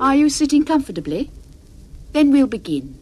[0.00, 1.30] Are you sitting comfortably?
[2.12, 2.98] Then we'll begin.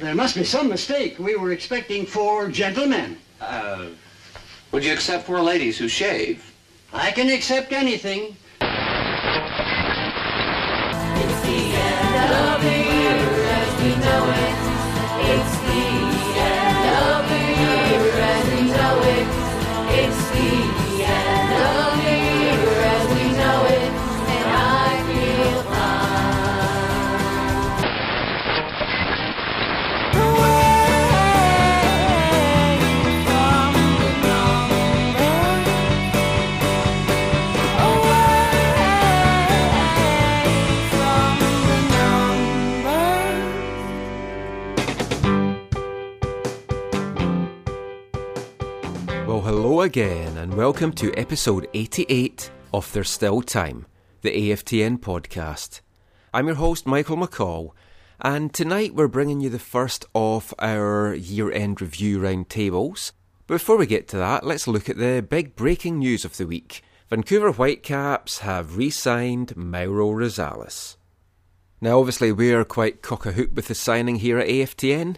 [0.00, 1.18] There must be some mistake.
[1.18, 3.16] We were expecting four gentlemen.
[3.46, 3.86] Uh,
[4.72, 6.52] would you accept four ladies who shave?
[6.92, 8.36] I can accept anything.
[8.60, 8.70] Well,
[15.40, 15.63] hello
[49.84, 53.84] again, and welcome to episode 88 of There's Still Time,
[54.22, 55.82] the AFTN podcast.
[56.32, 57.72] I'm your host, Michael McCall,
[58.18, 63.12] and tonight we're bringing you the first of our year end review roundtables.
[63.46, 66.82] Before we get to that, let's look at the big breaking news of the week.
[67.10, 70.96] Vancouver Whitecaps have re signed Mauro Rosales.
[71.82, 75.16] Now, obviously, we are quite cock a hoop with the signing here at AFTN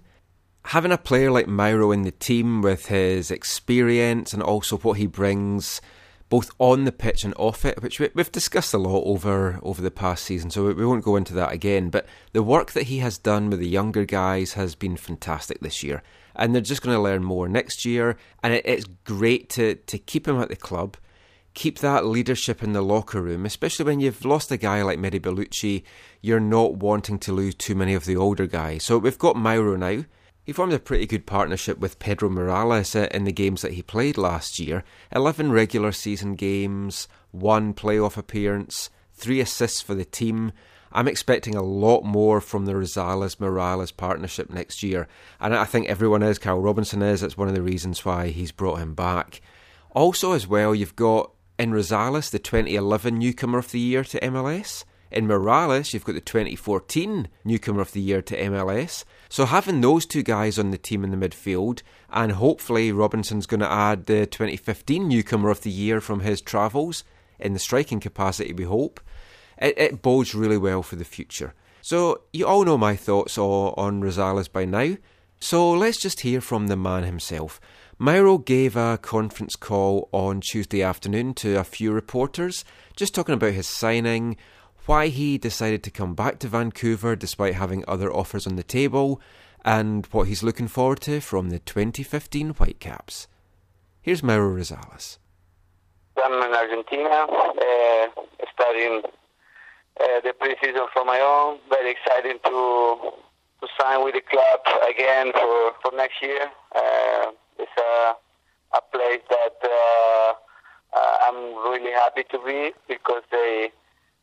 [0.67, 5.07] having a player like Mauro in the team with his experience and also what he
[5.07, 5.81] brings
[6.29, 9.81] both on the pitch and off it, which we, have discussed a lot over over
[9.81, 11.89] the past season, so we won't go into that again.
[11.89, 15.85] But the work that he has done with the younger guys has been fantastic this
[15.85, 16.03] year,
[16.35, 18.17] and they're just going to learn more next year.
[18.43, 20.97] And it, it's great to to keep him at the club,
[21.55, 25.21] keep that leadership in the locker room, especially when you've lost a guy like Mehdi
[25.21, 25.85] Bellucci.
[26.21, 29.77] You're not wanting to lose too many of the older guys, so we've got Mauro
[29.77, 30.03] now.
[30.47, 33.83] He formed a pretty good partnership with Pedro Morales uh, in the games that he
[33.83, 40.53] played last year 11 regular season games, one playoff appearance, three assists for the team.
[40.93, 45.09] I'm expecting a lot more from the Rosales Morales partnership next year,
[45.41, 46.39] and I think everyone is.
[46.39, 47.23] Carl Robinson is.
[47.23, 49.41] That's one of the reasons why he's brought him back.
[49.91, 54.85] Also, as well, you've got in Rosales the 2011 Newcomer of the Year to MLS.
[55.11, 59.05] In Morales, you've got the 2014 Newcomer of the Year to MLS.
[59.29, 63.61] So having those two guys on the team in the midfield, and hopefully Robinson's going
[63.61, 67.05] to add the 2015 Newcomer of the Year from his travels
[67.39, 69.01] in the striking capacity, we hope,
[69.59, 71.55] it, it bodes really well for the future.
[71.83, 74.97] So you all know my thoughts on Rosales by now.
[75.39, 77.61] So let's just hear from the man himself.
[77.99, 82.65] Mauro gave a conference call on Tuesday afternoon to a few reporters,
[82.97, 84.37] just talking about his signing,
[84.87, 89.21] why he decided to come back to Vancouver despite having other offers on the table,
[89.65, 93.27] and what he's looking forward to from the 2015 Whitecaps.
[94.01, 95.19] Here's Mauro Rosales.
[96.17, 98.07] I'm in Argentina, uh,
[98.55, 99.03] studying
[100.01, 101.59] uh, the preseason for my own.
[101.69, 103.13] Very excited to
[103.61, 106.51] to sign with the club again for, for next year.
[106.75, 108.15] Uh, it's a
[108.77, 110.33] a place that uh,
[110.97, 113.71] uh, I'm really happy to be because they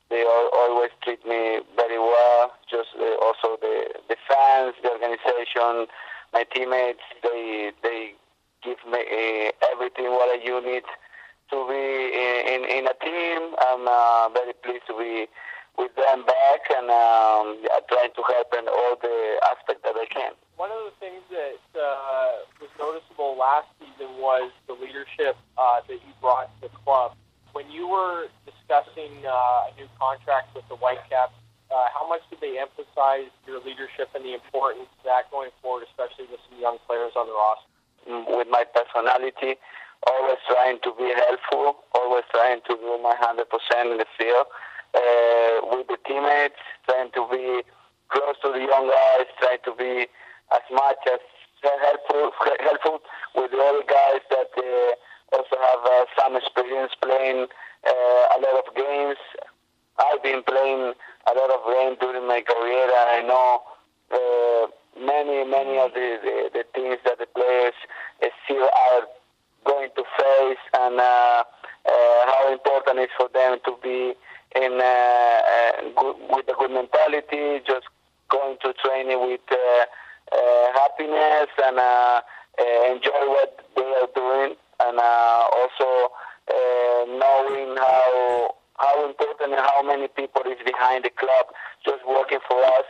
[0.09, 2.53] they always treat me very well.
[2.69, 5.88] Just uh, also the the fans, the organization,
[6.34, 7.03] my teammates.
[7.24, 8.14] They they
[8.64, 10.84] give me uh, everything what I need
[11.52, 11.84] to be
[12.50, 13.56] in, in, a team.
[13.59, 15.28] I'm uh, very pleased to be
[15.78, 20.06] with them back and um, yeah, trying to help in all the aspects that I
[20.09, 20.34] can.
[20.56, 25.94] One of the things that uh, was noticeable last season was the leadership uh, that
[25.94, 27.14] you brought to the club.
[27.53, 31.38] When you were discussing uh, a new contract with the Whitecaps,
[31.69, 35.86] uh, how much did they emphasize your leadership and the importance of that going forward,
[35.90, 37.69] especially with some young players on the roster?
[38.09, 39.58] Mm, with my personality,
[40.05, 43.46] always trying to be helpful, always trying to do my 100%
[43.85, 44.49] in the field.
[44.94, 47.66] Uh, with the teammates, trying to be
[48.09, 50.06] close to the young guys, trying to be
[50.53, 51.22] as much as
[51.66, 52.29] helpful,
[52.59, 53.02] helpful
[53.34, 54.94] with the other guys that uh,
[55.34, 57.47] also have uh, some experience playing
[57.88, 59.18] uh, a lot of games.
[59.97, 60.94] I've been playing
[61.28, 63.62] a lot of games during my career, and I know
[64.14, 64.68] uh,
[65.00, 67.74] many, many of the, the, the things that the players
[68.46, 69.03] still are
[69.66, 71.44] going to face, and uh,
[71.85, 74.14] uh, how important it is for them to be
[74.56, 77.88] in uh, uh, good, with a good mentality, just
[78.30, 79.85] going to training with uh,
[80.35, 82.22] uh, happiness and uh,
[82.59, 84.08] uh, enjoy what they are
[84.88, 86.12] and uh, also
[86.50, 91.46] uh, knowing how how important and how many people is behind the club,
[91.85, 92.88] just working for us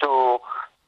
[0.00, 0.38] to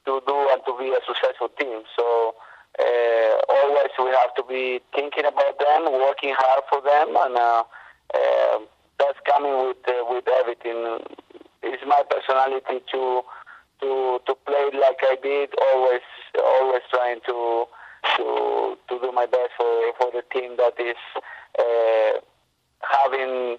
[0.05, 1.81] to do and to be a successful team.
[1.97, 2.35] So
[2.79, 8.67] uh, always we have to be thinking about them, working hard for them, and um,
[8.99, 10.99] that's coming with with everything.
[11.63, 13.21] It's my personality to
[13.81, 16.05] to to play like I did, always
[16.37, 17.65] always trying to
[18.17, 20.97] to to do my best for for the team that is
[21.59, 22.19] uh,
[22.81, 23.57] having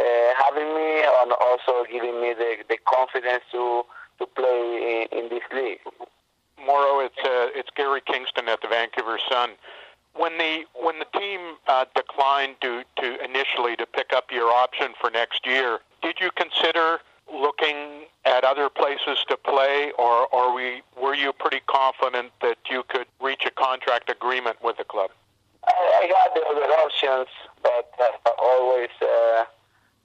[0.00, 0.04] uh,
[0.36, 3.82] having me and also giving me the, the confidence to
[4.18, 5.80] to play in, in this league.
[6.64, 9.50] Mauro, it's uh, it's Gary Kingston at the Vancouver Sun.
[10.14, 14.92] When the when the team uh, declined to, to initially to pick up your option
[15.00, 17.00] for next year, did you consider
[17.32, 22.84] looking at other places to play, or, or we, were you pretty confident that you
[22.88, 25.10] could reach a contract agreement with the club?
[25.66, 27.28] I, I had other options,
[27.62, 29.44] but uh, always uh,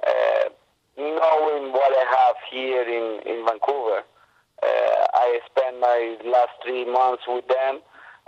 [0.05, 0.49] uh,
[0.97, 4.03] knowing what I have here in, in Vancouver.
[4.63, 7.79] Uh, I spent my last three months with them,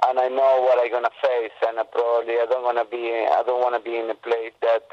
[0.06, 1.58] and I know what I'm gonna face.
[1.68, 4.86] And I probably I don't wanna be I don't wanna be in a place that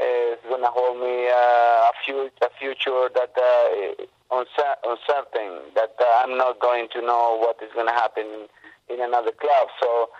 [0.00, 4.04] uh, is gonna hold me uh, a, future, a future that uh,
[4.34, 5.70] uncertain.
[5.74, 8.48] That uh, I'm not going to know what is gonna happen
[8.88, 9.68] in, another club.
[9.80, 10.10] So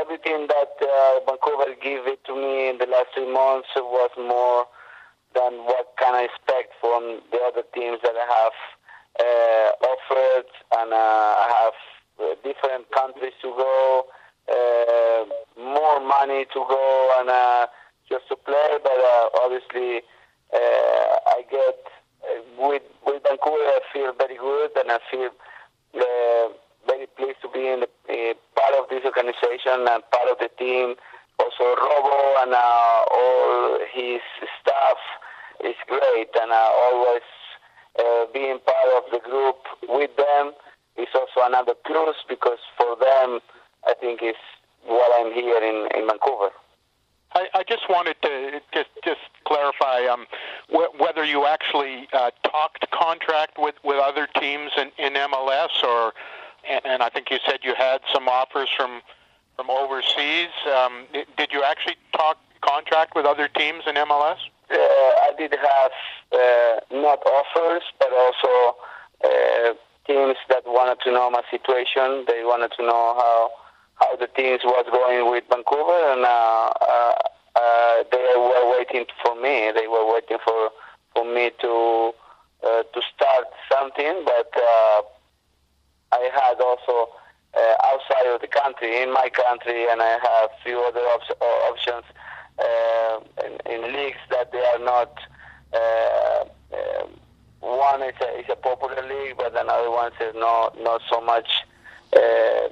[0.00, 4.66] everything that uh, Vancouver gave it to me in the last three months was more
[5.34, 8.56] than what can I expect from the other teams that I have
[9.18, 10.46] uh, offered,
[10.78, 14.06] and uh, I have different countries to go,
[15.58, 17.68] more money to go, and
[18.08, 18.78] just to play.
[18.82, 20.02] But uh, obviously,
[20.52, 21.78] uh, I get
[22.24, 23.64] uh, with with Vancouver.
[23.76, 25.30] I feel very good, and I feel
[26.86, 30.94] very pleased to be in the, part of this organization and part of the team.
[31.38, 34.20] Also, Robbo and all his
[34.60, 34.98] staff
[35.64, 37.22] is great, and uh, always
[37.98, 39.56] uh, being part of the group
[39.88, 40.52] with them
[40.96, 43.40] is also another plus because for them,
[43.86, 44.34] I think is
[44.84, 46.50] what I'm here in, in Vancouver.
[47.34, 50.26] I, I just wanted to just just clarify um,
[50.72, 56.12] wh- whether you actually uh, talked contract with, with other teams in, in MLS, or
[56.68, 59.00] and, and I think you said you had some offers from
[59.56, 60.54] from overseas.
[60.66, 61.06] Um,
[61.36, 64.38] did you actually talk contract with other teams in MLS?
[64.70, 65.92] Uh, I did have
[66.32, 68.76] uh, not offers, but also
[69.24, 69.74] uh,
[70.06, 72.24] teams that wanted to know my situation.
[72.28, 73.50] They wanted to know how
[73.96, 77.14] how the teams was going with Vancouver, and uh, uh,
[77.56, 79.72] uh, they were waiting for me.
[79.74, 80.70] They were waiting for for
[81.60, 82.12] to
[82.64, 85.02] uh, to start something, but uh,
[86.12, 87.10] I had also
[87.56, 92.04] uh, outside of the country, in my country, and I have few other op- options
[92.58, 95.12] uh, in, in leagues that they are not.
[95.72, 97.06] Uh, uh,
[97.60, 101.48] one is a, is a popular league, but another one is not not so much.
[102.14, 102.68] Uh,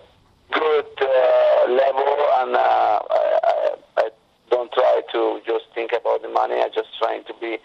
[0.53, 4.11] good uh, level, and uh, I, I
[4.51, 6.55] don't try to just think about the money.
[6.55, 7.59] I just trying to be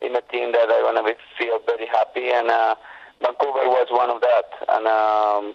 [0.00, 2.74] in a team that I want to feel very happy, and uh,
[3.20, 5.54] Vancouver was one of that, and um,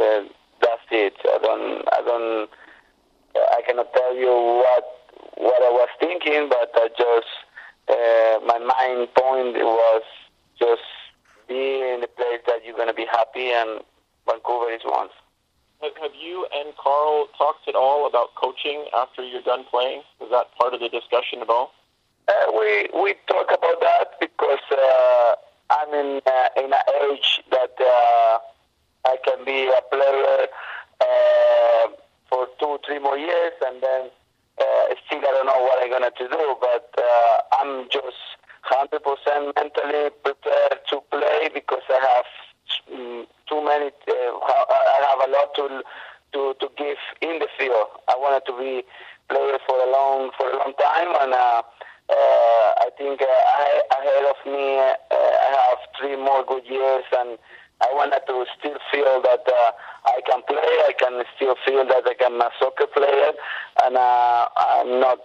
[0.00, 0.22] uh,
[0.60, 1.14] that's it.
[1.24, 2.48] I don't, I don't,
[3.34, 4.98] I cannot tell you what
[5.36, 6.70] what I was thinking, but
[7.22, 10.02] Just uh, my main point was
[10.58, 10.82] just
[11.48, 13.80] be in a place that you're going to be happy, and
[14.26, 15.08] Vancouver is one.
[15.82, 20.02] Have you and Carl talked at all about coaching after you're done playing?
[20.20, 21.72] Was that part of the discussion at all?
[22.28, 25.34] Uh, we we talk about that because uh,
[25.70, 28.38] I'm in uh, in an age that uh,
[29.04, 30.46] I can be a player
[31.00, 31.88] uh,
[32.30, 34.10] for two three more years, and then
[35.12, 36.56] still I don't know what I'm gonna to do.
[36.60, 38.16] But uh, I'm just
[38.62, 42.28] hundred percent mentally prepared to play because I have
[42.92, 43.90] mm, too many.
[44.08, 45.82] Uh, I have a lot to
[46.32, 47.86] to to give in the field.
[48.08, 48.82] I wanted to be
[49.28, 51.62] player for a long for a long time, and uh,
[52.08, 57.04] uh, I think uh, I, ahead of me uh, I have three more good years,
[57.18, 57.38] and
[57.82, 59.70] I wanted to still feel that uh,
[60.06, 60.72] I can play.
[60.86, 63.32] I can still feel that I am a soccer player,
[63.84, 65.20] and uh, I'm not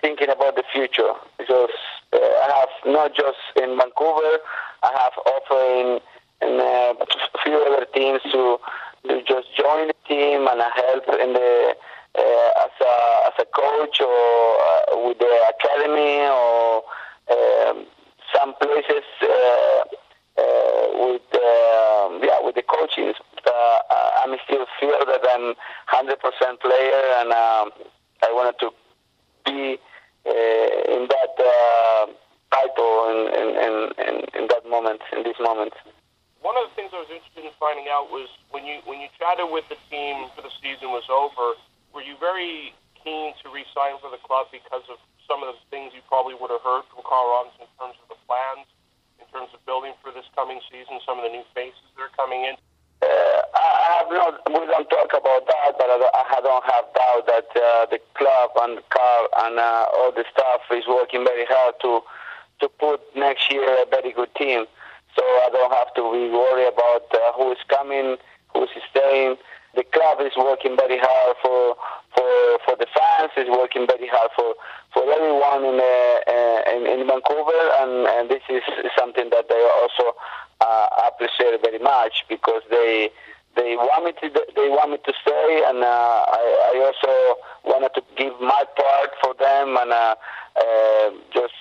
[0.00, 1.74] thinking about the future because
[2.12, 4.38] uh, I have not just in Vancouver.
[4.82, 5.98] I have offer
[6.42, 8.58] in uh, a few other teams to,
[9.08, 11.74] to just join the team and help in the
[12.18, 12.94] uh, as a
[13.26, 16.82] as a coach or uh, with the academy or
[17.30, 17.86] um,
[18.34, 19.84] some places uh, uh,
[20.98, 23.14] with um, yeah with the coaches.
[23.46, 23.78] Uh,
[24.28, 25.56] I still feel that I'm
[25.88, 27.72] 100% player and um,
[28.20, 28.68] I wanted to
[29.46, 29.80] be
[30.28, 32.06] uh, in that uh,
[32.52, 35.72] title in, in, in, in that moment, in this moment.
[36.44, 39.08] One of the things I was interested in finding out was when you when you
[39.16, 41.56] chatted with the team for the season was over,
[41.96, 45.96] were you very keen to re-sign for the club because of some of the things
[45.96, 48.68] you probably would have heard from Carl Robinson in terms of the plans,
[49.32, 52.44] terms of building for this coming season, some of the new faces that are coming
[52.44, 52.54] in?
[53.00, 53.06] Uh,
[53.54, 55.96] I have not, we don't talk about that, but I
[56.42, 60.84] don't, have doubt that uh, the club and Carl and uh, all the staff is
[60.86, 62.02] working very hard to
[62.60, 64.66] to put next year a very good team.
[65.14, 68.16] So I don't have to be worried about uh, who is coming,
[68.52, 69.36] who is staying.
[69.78, 71.76] The club is working very hard for
[72.10, 73.30] for for the fans.
[73.36, 74.58] Is working very hard for
[74.92, 78.64] for everyone in uh, uh, in, in Vancouver, and, and this is
[78.98, 80.18] something that they also
[80.60, 83.10] uh, appreciate very much because they
[83.54, 87.94] they want me to they want me to stay, and uh, I, I also wanted
[87.94, 90.16] to give my part for them and uh,
[90.58, 91.54] uh, just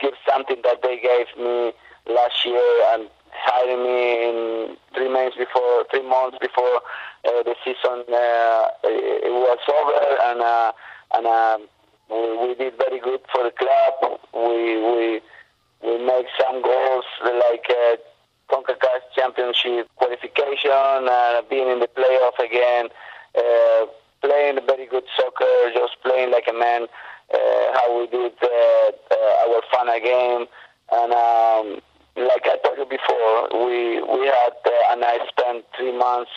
[0.00, 1.72] give something that they gave me
[2.12, 6.80] last year and hiring me in three months before three months before
[7.26, 9.94] uh, the season uh, it, was over
[10.30, 10.72] and uh,
[11.14, 11.58] and uh,
[12.10, 14.20] we, we did very good for the club.
[14.32, 15.20] We we
[15.82, 17.96] we made some goals like uh,
[18.50, 22.88] CONCACAF Championship qualification, uh, being in the playoff again,
[23.36, 23.86] uh,
[24.20, 26.86] playing very good soccer, just playing like a man.
[27.32, 28.46] Uh, how we did uh,
[29.10, 30.46] uh, our final game,
[30.92, 31.80] and um,
[32.16, 36.30] like I told you before, we we had uh, and I spent three months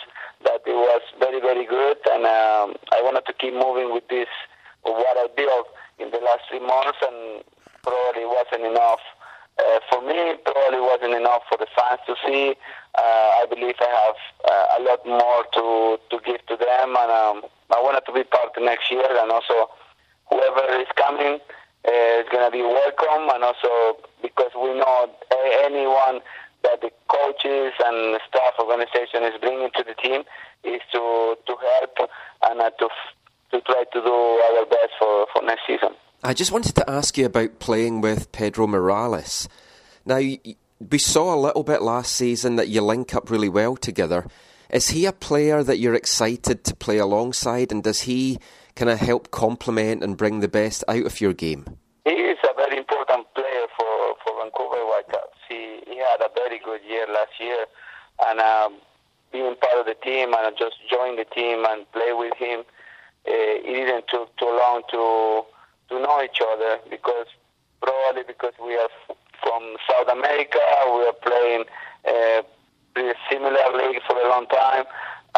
[0.44, 4.28] that it was very very good, and um, I wanted to keep moving with this
[4.82, 5.68] what I built
[5.98, 7.44] in the last three months, and
[7.82, 9.00] probably wasn't enough.
[9.58, 12.54] Uh, for me, probably wasn't enough for the fans to see.
[12.94, 17.10] Uh, I believe I have uh, a lot more to, to give to them, and
[17.10, 17.42] um,
[17.74, 19.70] I wanted to be part of next year, and also
[20.30, 21.40] whoever is coming
[21.86, 25.10] uh, is going to be welcome, and also because we know
[25.64, 26.20] anyone
[26.64, 30.22] that the coaches and staff organization is bringing to the team
[30.64, 32.10] is to to help
[32.50, 32.88] and uh, to
[33.50, 35.94] to try to do our best for, for next season.
[36.22, 39.48] I just wanted to ask you about playing with Pedro Morales.
[40.04, 44.26] Now, we saw a little bit last season that you link up really well together.
[44.70, 48.38] Is he a player that you're excited to play alongside, and does he
[48.78, 51.66] kind of help complement and bring the best out of your game?
[52.04, 55.36] He is a very important player for, for Vancouver Whitecaps.
[55.48, 57.66] He, he had a very good year last year,
[58.28, 58.74] and um,
[59.32, 63.66] being part of the team and just join the team and play with him, uh,
[63.66, 65.44] it didn't take too long to
[65.88, 67.26] to know each other because
[67.80, 68.90] probably because we are
[69.42, 70.58] from South America,
[70.94, 71.64] we are playing
[72.06, 72.42] uh,
[73.30, 74.84] similar league for a long time,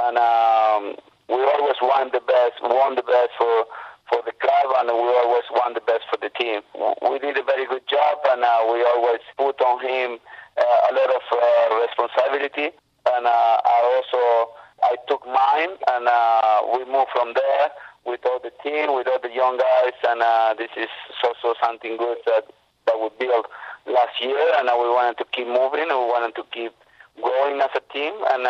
[0.03, 0.97] and um,
[1.31, 3.65] we always want the best, want the best for
[4.11, 6.67] for the club, and we always want the best for the team.
[6.75, 10.19] We did a very good job, and uh, we always put on him
[10.59, 12.75] uh, a lot of uh, responsibility,
[13.07, 14.51] and uh, I also
[14.83, 17.71] I took mine, and uh, we moved from there
[18.05, 20.91] with all the team, with all the young guys, and uh, this is
[21.23, 22.51] also something good that
[22.91, 23.47] that we built
[23.87, 26.75] last year, and we wanted to keep moving, and we wanted to keep
[27.23, 28.43] growing as a team, and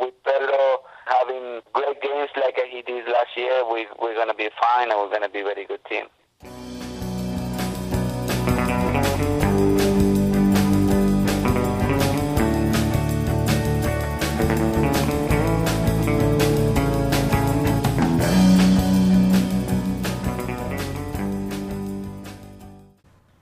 [0.00, 4.48] with Pedro having great games like he did last year, we, we're going to be
[4.60, 6.06] fine, and we're going to be a very good team.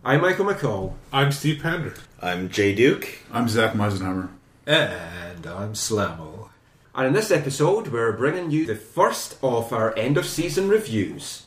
[0.04, 0.94] I'm Michael McCall.
[1.12, 1.94] I'm Steve Pander.
[2.20, 3.20] I'm Jay Duke.
[3.32, 4.28] I'm Zach Meisenheimer.
[4.66, 6.51] And I'm Slamo.
[6.94, 11.46] And in this episode, we're bringing you the first of our end of season reviews.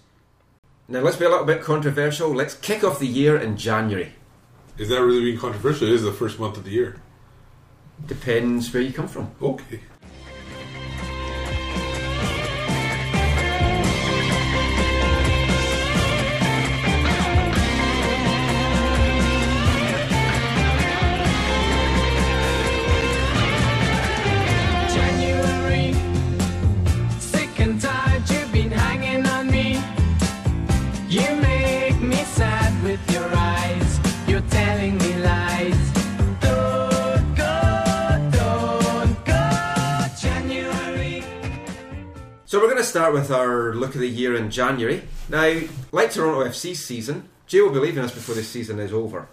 [0.88, 2.34] Now, let's be a little bit controversial.
[2.34, 4.14] Let's kick off the year in January.
[4.80, 5.88] Is that really being controversial?
[5.88, 7.00] It is the first month of the year.
[8.08, 9.32] Depends where you come from.
[9.40, 9.82] Okay.
[42.96, 45.04] Start with our look of the year in January.
[45.28, 45.60] Now,
[45.92, 49.28] like Toronto FC's season, Jay will be leaving us before this season is over.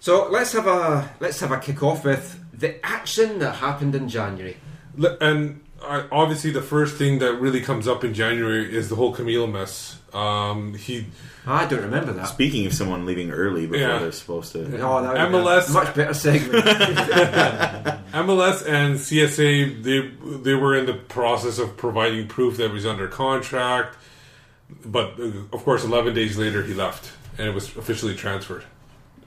[0.00, 4.08] So let's have a let's have a kick off with the action that happened in
[4.08, 4.56] January.
[4.96, 8.88] Le- And um, uh, obviously the first thing that really comes up in January is
[8.88, 9.98] the whole Camilo mess.
[10.12, 11.06] Um, he
[11.46, 12.26] I don't remember that.
[12.28, 13.98] Speaking of someone leaving early before Yeah.
[13.98, 14.60] they're supposed to.
[14.80, 16.64] Oh, that would be a MLS much better segment.
[18.12, 20.10] MLS and CSA they
[20.42, 23.96] they were in the process of providing proof that he was under contract,
[24.84, 28.64] but uh, of course, 11 days later he left and it was officially transferred.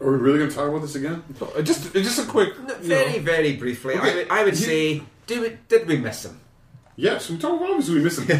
[0.01, 1.23] Are we really going to talk about this again?
[1.41, 3.19] Uh, Just just a quick, you very, know.
[3.19, 4.15] very briefly, I Okay.
[4.15, 6.39] would, I would You- say, do we, did we miss him?
[6.97, 7.57] Yes, we talk.
[7.59, 8.27] About obviously, we miss him.
[8.27, 8.35] the,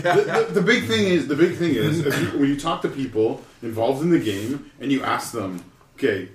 [0.48, 2.88] the, the big thing is the big thing is as you, when you talk to
[2.90, 5.64] people involved in the game and you ask them,
[5.96, 6.30] okay,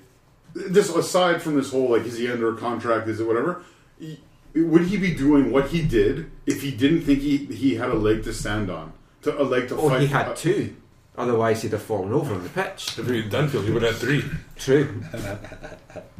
[0.55, 3.09] this aside from this whole like, is he under a contract?
[3.09, 3.62] Is it whatever?
[4.00, 4.19] y-
[4.55, 7.95] Would he be doing what he did if he didn't think he he had a
[7.95, 10.03] leg to stand on, to a leg to Oh, fight?
[10.03, 10.77] he had two.
[11.17, 12.99] Otherwise, he'd have fallen over on the pitch.
[12.99, 14.25] If he had Dunfield, he would have three.
[14.57, 15.03] True.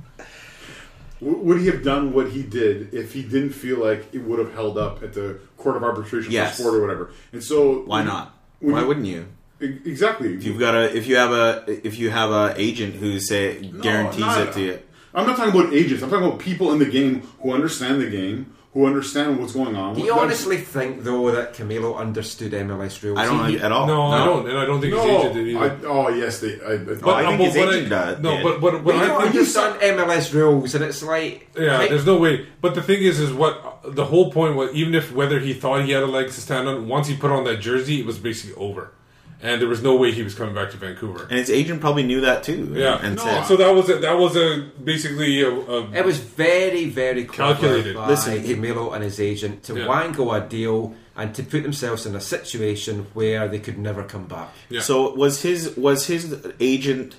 [1.21, 4.55] Would he have done what he did if he didn't feel like it would have
[4.55, 6.57] held up at the court of arbitration Yes.
[6.57, 7.11] for sport or whatever?
[7.33, 8.35] And so, Why not?
[8.61, 9.27] when Why you- wouldn't you?
[9.61, 10.33] Exactly.
[10.35, 13.61] If you've got a, if you have a, if you have a agent who say
[13.83, 14.79] guarantees not- it to you.
[15.13, 16.03] I'm not talking about agents.
[16.03, 19.75] I'm talking about people in the game who understand the game, who understand what's going
[19.75, 19.97] on.
[19.97, 23.19] Do you honestly think, though, that Camilo understood MLS rules?
[23.19, 23.87] I don't He- at all.
[23.89, 25.89] No, I don't, and I don't think his agent did I, either.
[25.89, 26.61] oh yes, they.
[26.61, 28.43] I, I, But, I think his but what agent No, did.
[28.45, 31.51] but but We what I don't think understand MLS rules, and it's like...
[31.59, 32.47] Yeah, like- there's no way.
[32.61, 34.73] But the thing is, is what the whole point was.
[34.73, 37.33] Even if whether he thought he had a leg to stand on, once he put
[37.33, 38.93] on that jersey, it was basically over,
[39.43, 41.23] and there was no way he was coming back to Vancouver.
[41.31, 42.73] And his agent probably knew that too.
[42.75, 46.05] Yeah, and no, said, so that was a, that was a basically a, a It
[46.05, 47.95] was very, very Calculated.
[47.97, 49.87] by Listen, he- Camilo and his agent to Yeah.
[49.87, 54.27] wangle a deal and to put themselves in a situation where they could never come
[54.27, 54.49] back.
[54.69, 54.81] yeah.
[54.81, 57.17] So was his was his agent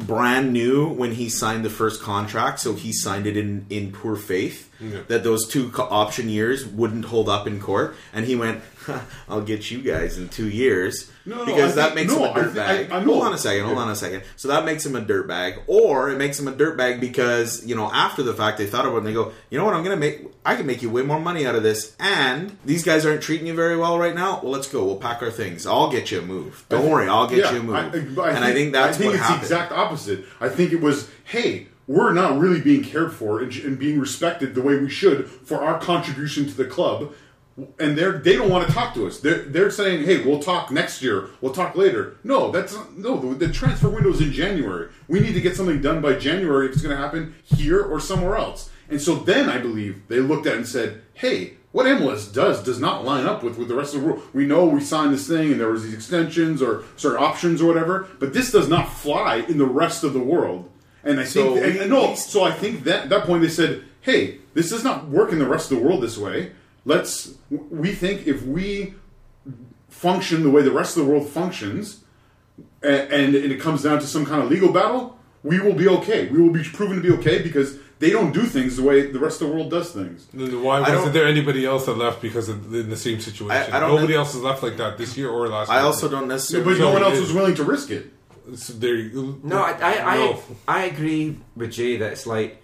[0.00, 2.60] brand new when he signed the first contract?
[2.60, 5.00] So he signed it in in poor faith Yeah.
[5.08, 8.62] that those two co- option years wouldn't hold up in court, and he went,
[9.28, 12.24] "I'll get you guys in two years." No, no, because I that think- makes no,
[12.26, 12.90] him a I dirtbag.
[12.92, 13.64] I- I hold on a second.
[13.64, 14.24] Hold on a second.
[14.36, 17.90] So that makes him a dirtbag, or it makes him a dirtbag because you know
[17.92, 19.74] after the fact they thought about it and they go, you know what?
[19.74, 20.22] I'm gonna make.
[20.44, 23.46] I can make you way more money out of this, and these guys aren't treating
[23.46, 24.40] you very well right now.
[24.42, 24.84] Well, let's go.
[24.84, 25.66] We'll pack our things.
[25.66, 26.64] I'll get you a move.
[26.68, 27.08] Don't worry.
[27.08, 27.76] I'll get Yeah, you a move.
[27.76, 29.40] I- but and I think that's I think what it's happened.
[29.40, 30.24] the exact opposite.
[30.40, 34.54] I think it was, hey, we're not really being cared for and, and being respected
[34.54, 37.12] the way we should for our contribution to the club.
[37.78, 39.20] And they're they don't want to talk to us.
[39.20, 41.28] They're they're saying, hey, we'll talk next year.
[41.40, 42.16] We'll talk later.
[42.24, 43.16] No, that's not, no.
[43.16, 44.88] The, the transfer is in January.
[45.06, 48.00] We need to get something done by January if it's going to happen here or
[48.00, 48.70] somewhere else.
[48.88, 52.62] And so then I believe they looked at it and said, hey, what MLS does
[52.62, 54.22] does not line up with, with the rest of the world.
[54.32, 57.66] We know we signed this thing and there was these extensions or sorry options or
[57.66, 60.70] whatever, but this does not fly in the rest of the world.
[61.02, 63.84] And I So think, and, and no, so I think that that point they said,
[64.00, 66.52] hey, this does not work in the rest of the world this way.
[66.84, 67.34] Let's.
[67.50, 68.94] We think if we
[69.88, 72.04] function the way the rest of the world functions,
[72.82, 76.28] and, and it comes down to some kind of legal battle, we will be okay.
[76.28, 79.18] We will be proven to be okay because they don't do things the way the
[79.18, 80.26] rest of the world does things.
[80.32, 83.72] Why I don't- wasn't there anybody else that left because of in the same situation?
[83.72, 85.70] I- I don't Nobody know- else has left like that this year or last.
[85.70, 85.84] I year.
[85.86, 86.74] also don't necessarily.
[86.74, 88.12] But no one else it- was willing to risk it.
[88.56, 90.42] So there you- No, I, I, No.
[90.68, 92.60] I, I agree with Jay that it's like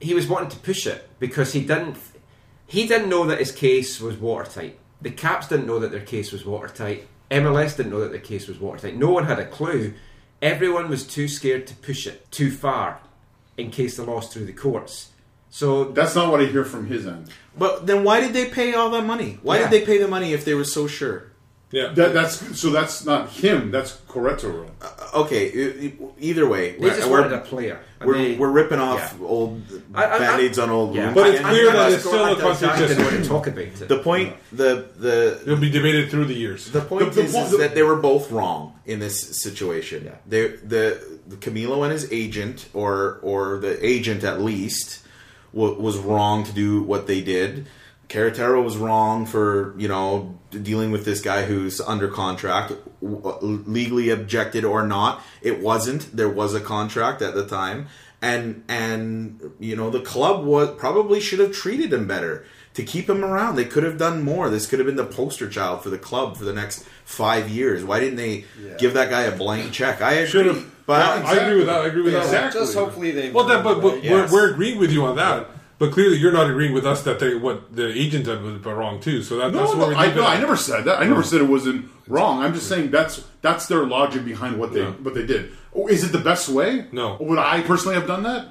[0.00, 1.96] he was wanting to push it because he didn't
[2.70, 4.78] he didn't know that his case was watertight.
[5.02, 7.06] The Caps didn't know that their case was watertight.
[7.30, 8.96] MLS didn't know that their case was watertight.
[8.96, 9.94] No one had a clue.
[10.40, 13.00] Everyone was too scared to push it too far
[13.56, 15.10] in case they lost through the courts.
[15.50, 17.28] So That's not what I hear from his end.
[17.58, 19.38] But then why did they pay all that money?
[19.42, 19.68] Why Yeah.
[19.68, 21.29] did they pay the money if they were so sure?
[21.72, 21.92] Yeah.
[21.94, 22.70] That, that's so.
[22.70, 23.70] That's not him.
[23.70, 24.68] That's Querétaro.
[24.82, 27.78] Uh, okay, e- e- either way, they just we're, wanted a player.
[28.04, 29.24] We're, they- we're ripping off yeah.
[29.26, 29.62] old
[29.94, 31.04] I- I- I- band-aids on old Yeah.
[31.04, 31.14] wounds.
[31.14, 33.04] But it's And- clear and that that's- it's still a didn't contradiction.
[33.04, 33.88] want to talk about it.
[33.88, 34.34] the point.
[34.52, 36.70] The the It'll be debated through the years.
[36.72, 40.02] The point The- the is, point- is that they were both wrong in this situation.
[40.06, 40.16] Yeah.
[40.26, 45.00] They, the, the Camilo and his agent, or or the agent at least,
[45.54, 47.66] w- was wrong to do what they did.
[48.10, 53.38] Querétaro was wrong for you know dealing with this guy who's under contract, w- uh,
[53.40, 55.22] legally objected or not.
[55.42, 56.14] It wasn't.
[56.14, 57.86] There was a contract at the time,
[58.20, 62.44] and and you know the club was probably should have treated him better
[62.74, 63.54] to keep him around.
[63.54, 64.50] They could have done more.
[64.50, 67.84] This could have been the poster child for the club for the next five years.
[67.84, 68.44] Why didn't they
[68.78, 70.02] give that guy a blank check?
[70.02, 70.84] I agree, Should have.
[70.84, 71.80] but I agree with that.
[71.82, 72.24] I agree with that.
[72.24, 72.60] Exactly.
[72.60, 73.30] Just hopefully they.
[73.30, 74.32] Well, that, but, but Yes.
[74.32, 75.46] we're, we're agreeing with you on that.
[75.80, 79.00] But clearly, you're not agreeing with us that they what the agent did was wrong
[79.00, 79.22] too.
[79.22, 80.24] So that, No, that's no, what I, no.
[80.26, 81.00] I never said that.
[81.00, 82.42] I never said it wasn't wrong.
[82.42, 84.90] I'm just saying that's that's their logic behind what they Yeah.
[85.02, 85.50] what they did.
[85.74, 86.84] Oh, is it the best way?
[86.92, 87.16] No.
[87.18, 88.48] Would I personally have done that?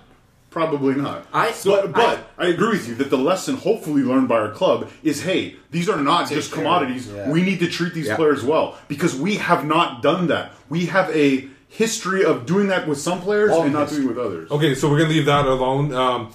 [0.49, 1.27] Probably not.
[1.31, 4.89] I- but but I, agree with you that the lesson hopefully learned by our club
[5.03, 6.63] is hey, these are not just care.
[6.63, 7.07] commodities.
[7.07, 7.29] Yeah.
[7.29, 8.15] We need to treat these Yeah.
[8.15, 10.53] players well because we have not done that.
[10.67, 14.05] We have a history of doing that with some players Long and not history.
[14.05, 14.49] doing it with others.
[14.51, 15.93] Okay, so we're gonna leave that alone.
[15.93, 16.33] Um,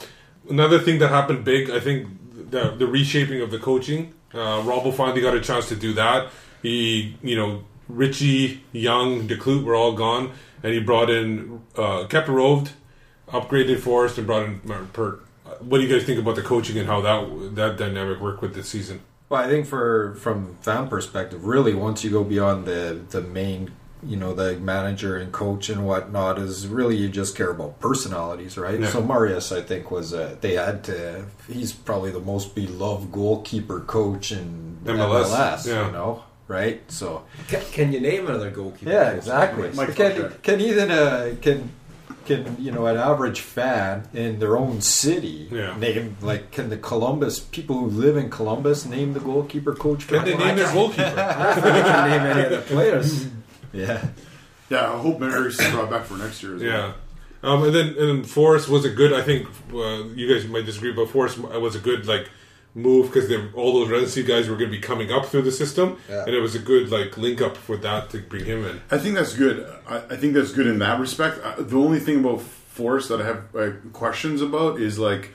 [0.48, 2.08] another thing that happened big, I think,
[2.50, 4.14] the, the reshaping of the coaching.
[4.32, 6.30] Uh, Robbo finally got a chance to do that.
[6.62, 12.28] He, you know, Richie, Young, DeClute were all gone, and he brought in uh, kept
[12.28, 12.70] Rovde,
[13.28, 14.60] upgraded Forrest, and brought in
[14.92, 15.22] Pert.
[15.60, 18.54] What do you guys think about the coaching and how that that dynamic worked with
[18.54, 19.00] this season?
[19.28, 23.72] Well, I think for from fan perspective, really, once you go beyond the the main,
[24.06, 28.56] you know, the manager and coach and whatnot, is really you just care about personalities,
[28.58, 28.78] right?
[28.80, 28.88] Yeah.
[28.88, 31.24] So Marius, I think, was uh, they had to.
[31.48, 35.66] He's probably the most beloved goalkeeper coach in MLS, MLS.
[35.66, 35.86] yeah.
[35.86, 36.82] You know, right?
[36.90, 38.90] So Can, can you name another goalkeeper?
[38.92, 39.70] yeah, exactly.
[39.74, 40.28] Mike can Fletcher.
[40.42, 41.70] can even uh, can
[42.26, 45.76] can you know an average fan in their own city Yeah.
[45.76, 50.06] name like can the Columbus people who live in Columbus name the goalkeeper coach?
[50.08, 51.14] Can they name their goalkeeper?
[51.14, 53.26] they can name any of the players.
[53.74, 54.06] Yeah.
[54.70, 56.70] Yeah, I hope Marius brought back for next year as well.
[56.70, 56.92] Yeah.
[57.42, 59.12] Um, and then and then Forrest was a good.
[59.12, 62.28] I think uh, you guys might disagree, but Forrest was a good like
[62.74, 65.98] move because all those residency guys were going to be coming up through the system,
[66.08, 66.24] Yeah.
[66.24, 68.80] and it was a good like link up for that to bring him in.
[68.90, 69.70] I think that's good.
[69.86, 71.38] I, I think that's good in that respect.
[71.44, 75.30] Uh, the only thing about Forrest that I have uh, questions about is like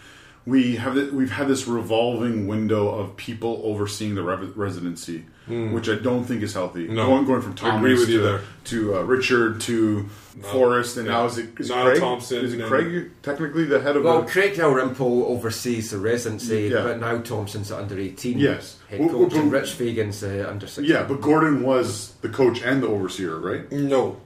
[0.46, 5.90] we have th- we've had this revolving window of people overseeing the rev- residency, which
[5.90, 6.88] I don't think is healthy.
[6.88, 7.08] No.
[7.08, 8.42] going, going from I agree with to, you there.
[8.66, 10.04] to uh, Richard to
[10.52, 11.14] Forrest, and yeah.
[11.14, 12.00] now is it, is it Craig?
[12.00, 14.28] Thompson Is it Craig technically the head of Well, the?
[14.32, 16.84] Craig Dalrymple oversees the residency, Yeah.
[16.84, 18.38] but now Thompson's under 18.
[18.40, 18.78] Yes.
[18.90, 20.86] Head Well, coach, well, and but- Rich Fagan's uh, under 16.
[20.86, 23.70] Yeah, but Gordon was the coach and the overseer, right?
[23.72, 24.22] No.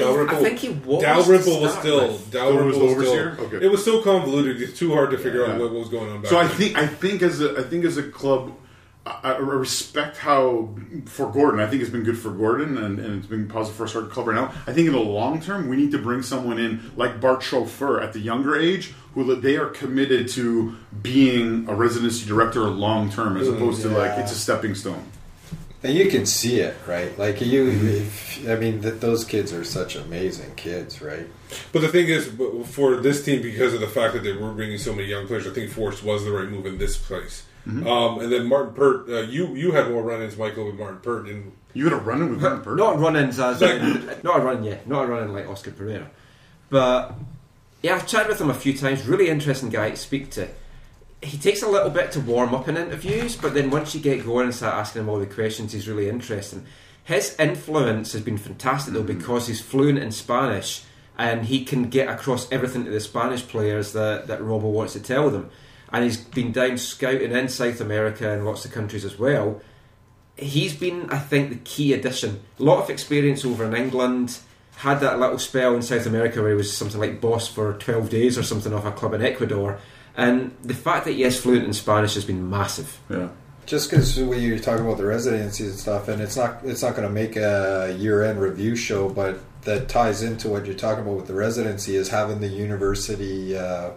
[0.00, 1.02] I think he was.
[1.02, 2.30] Dalrymple was still with.
[2.30, 3.34] Dalrymple was was, the overseer?
[3.34, 3.46] still.
[3.46, 3.64] Okay.
[3.66, 5.52] It was so convoluted; it's too hard to figure Yeah.
[5.54, 6.22] out what, what was going on.
[6.22, 6.56] Back So I then.
[6.56, 8.54] think I think as a I think as a club,
[9.06, 10.68] I, I respect how
[11.06, 11.60] for Gordon.
[11.60, 14.02] I think it's been good for Gordon, and, and it's been positive for us our
[14.02, 14.52] club right now.
[14.66, 18.00] I think in the long term, we need to bring someone in like Bart Chauffeur
[18.00, 23.36] at the younger age, who they are committed to being a residency director long term,
[23.36, 25.04] as mm, opposed to like it's a stepping stone.
[25.82, 27.16] And you can see it, right?
[27.16, 31.26] Like you, if, I mean, th- those kids are such amazing kids, right?
[31.72, 32.26] But the thing is,
[32.74, 35.46] for this team, because of the fact that they were bringing so many young players,
[35.46, 37.44] I think Forrest was the right move in this place.
[37.66, 37.86] Mm-hmm.
[37.86, 41.26] Um, and then Martyn Pert, uh, you you had more run-ins, Michael, with Martyn Pert,
[41.26, 42.76] and You had a run in with Martyn Pert.
[42.78, 46.06] Not run-ins as in, not a run, yeah, not a run-in like Oscar Pareja,
[46.70, 47.14] but
[47.82, 49.06] yeah, I've chatted with him a few times.
[49.06, 50.48] Really interesting guy to speak to.
[51.22, 54.24] He takes a little bit to warm up in interviews, but then once you get
[54.24, 56.64] going and start asking him all the questions, he's really interesting.
[57.04, 59.18] His influence has been fantastic though mm.
[59.18, 60.84] because he's fluent in Spanish
[61.16, 65.00] and he can get across everything to the Spanish players that that Robbo wants to
[65.00, 65.50] tell them.
[65.90, 69.60] And he's been down scouting in South America and lots of countries as well
[70.38, 72.40] he's been, I think, the key addition.
[72.58, 74.38] A lot of experience over in England.
[74.76, 78.10] Had that little spell in South America where he was something like boss for 12
[78.10, 79.80] days or something of a club in Ecuador.
[80.18, 83.00] And the fact that he is fluent in Spanish has been massive.
[83.08, 83.28] Yeah.
[83.66, 86.96] Just because when you're talking about the residencies and stuff, and it's not it's not
[86.96, 91.16] going to make a year-end review show, but that ties into what you're talking about
[91.16, 93.90] with the residency is having the university uh,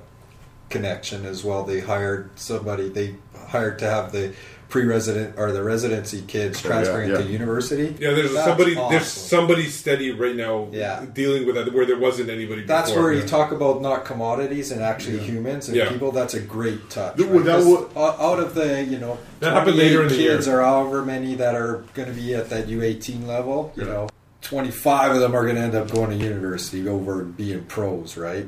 [0.70, 1.64] connection as well.
[1.64, 3.16] They hired somebody they
[3.48, 4.36] hired to have the
[4.72, 7.18] pre-resident or the residency kids transferring yeah.
[7.18, 7.94] to university.
[8.00, 8.92] yeah, there's That's somebody awesome.
[8.92, 11.06] there's somebody steady right now, Yeah.
[11.14, 12.64] dealing with that where there wasn't anybody.
[12.64, 13.04] That's before.
[13.04, 15.90] where you talk about not commodities and actually humans and Yeah.
[15.90, 16.12] people.
[16.12, 17.18] That's a great touch.
[17.18, 17.44] Th- right?
[17.46, 20.48] that 'Cause wa- out of the you know That happened 28 later in the kids
[20.48, 20.60] year.
[20.60, 24.08] or however many that are going to be at that U18 level, you know,
[24.42, 28.48] 25 of them are going to end up going to university over being pros, right?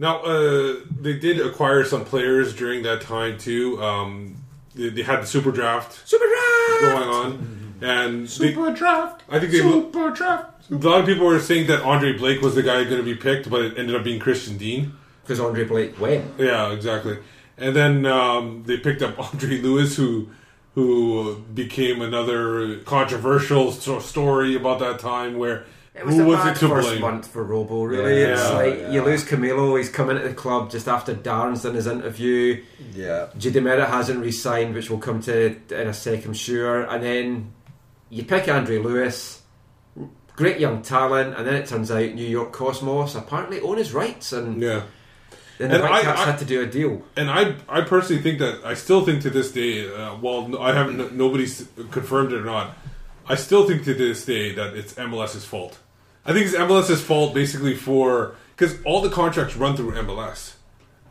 [0.00, 3.82] Now, uh, they did acquire some players during that time too.
[3.82, 4.36] Um,
[4.78, 6.80] they, they had the super draft Super draft!
[6.80, 9.22] going on, and they, Super draft.
[9.28, 9.58] I think they.
[9.58, 10.70] Super draft.
[10.70, 13.14] A lot of people were saying that Andre Blake was the guy going to be
[13.14, 14.92] picked, but it ended up being Christian Dean.
[15.22, 16.24] Because Andre Blake went.
[16.38, 17.18] Yeah, exactly.
[17.58, 20.28] And then um, they picked up Andre Lewis, who
[20.74, 25.36] who became another controversial sto- story about that time.
[25.38, 25.64] Where
[25.98, 27.00] It was who a was bad it to first blame?
[27.00, 28.20] month for Robbo, really.
[28.20, 28.92] Yeah, it's like yeah.
[28.92, 32.62] you lose Camilo, he's coming into the club just after Darren's done his interview.
[32.94, 33.26] Yeah.
[33.36, 36.82] Jay DeMerit hasn't re signed, which we'll come to in a second, sure.
[36.82, 37.52] And then
[38.10, 39.42] you pick Andre Lewis,
[40.36, 44.32] great young talent, and then it turns out New York Cosmos apparently own his rights,
[44.32, 44.82] and Yeah.
[45.58, 47.02] then the And I- Whitecaps I- had to do a deal.
[47.16, 50.60] And I, I personally think that I still think to this day, uh, while no-
[50.60, 52.76] I haven't, nobody's confirmed it or not,
[53.28, 55.78] I still think to this day that it's MLS's fault.
[56.24, 60.54] I think it's MLS's fault basically for because all the contracts run through MLS.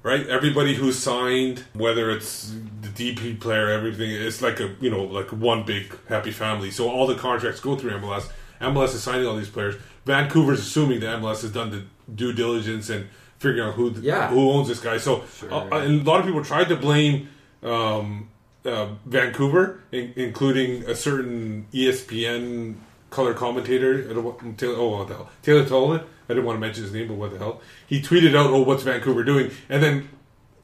[0.04, 0.28] right?
[0.28, 5.32] Everybody who's signed, whether it's the DP player, everything, it's like a you know like
[5.32, 6.72] one big happy family.
[6.72, 8.30] So all the contracts go through MLS.
[8.62, 9.76] MLS is signing all these players.
[10.06, 13.08] Vancouver's assuming that MLS has done the due diligence and
[13.39, 14.30] figuring out who Yeah.
[14.30, 14.98] who owns this guy.
[14.98, 17.30] So uh, and a lot of people tried to blame
[17.63, 18.30] um,
[18.65, 22.76] uh, Vancouver, in, including a certain ESPN
[23.10, 24.08] color commentator.
[24.10, 25.30] I don't want, Taylor, oh, what the hell?
[25.41, 26.04] Taylor Twellman.
[26.30, 27.62] I didn't want to mention his name, but what the hell?
[27.88, 30.10] He tweeted out, "Oh, what's Vancouver doing?" And then,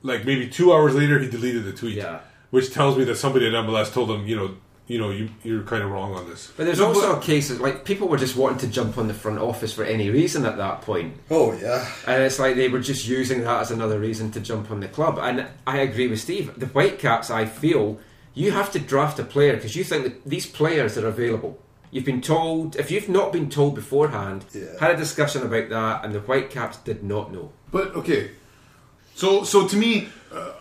[0.02, 1.96] like maybe two hours later, he deleted the tweet.
[1.96, 2.20] Yeah.
[2.50, 4.56] Which tells me that somebody at MLS told him, you know,
[4.88, 6.52] you know, you you're kind of wrong on this.
[6.58, 9.08] But there's No, also a case of like people were just wanting to jump on
[9.08, 11.16] the front office for any reason at that point.
[11.32, 14.70] Oh yeah, and it's like they were just using that as another reason to jump
[14.70, 15.18] on the club.
[15.18, 16.52] And I agree with Steve.
[16.60, 17.98] The Whitecaps, I feel,
[18.34, 21.58] you have to draft a player because you think that these players are available.
[21.94, 22.76] You've been told.
[22.76, 24.46] If you've not been told beforehand,
[24.80, 27.52] had a discussion about that, and the Whitecaps did not know.
[27.72, 28.32] But okay,
[29.14, 30.54] so so to me, uh,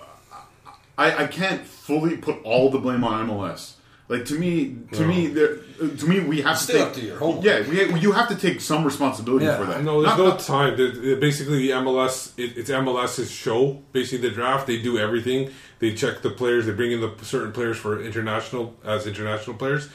[0.98, 3.74] I I can't fully put all the blame on MLS.
[4.08, 5.06] Like to me, to No.
[5.08, 5.56] me, there,
[6.00, 7.44] to me, we have Still to up take, to your homework.
[7.46, 9.82] Yeah, we, you have to take some responsibility for that.
[9.82, 10.76] No, there's Not- no not- time.
[10.76, 13.80] The- the- Basically, MLS it, it's MLS's show.
[13.92, 15.50] Basically, the draft they do everything.
[15.78, 16.66] They check the players.
[16.66, 19.88] They bring in the certain players for international as international players.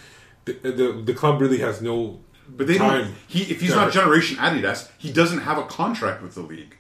[0.48, 2.22] The the, the club really has no.
[2.50, 3.16] But they time don't.
[3.28, 6.77] He if he's not Generation Adidas, he doesn't have a contract with the league.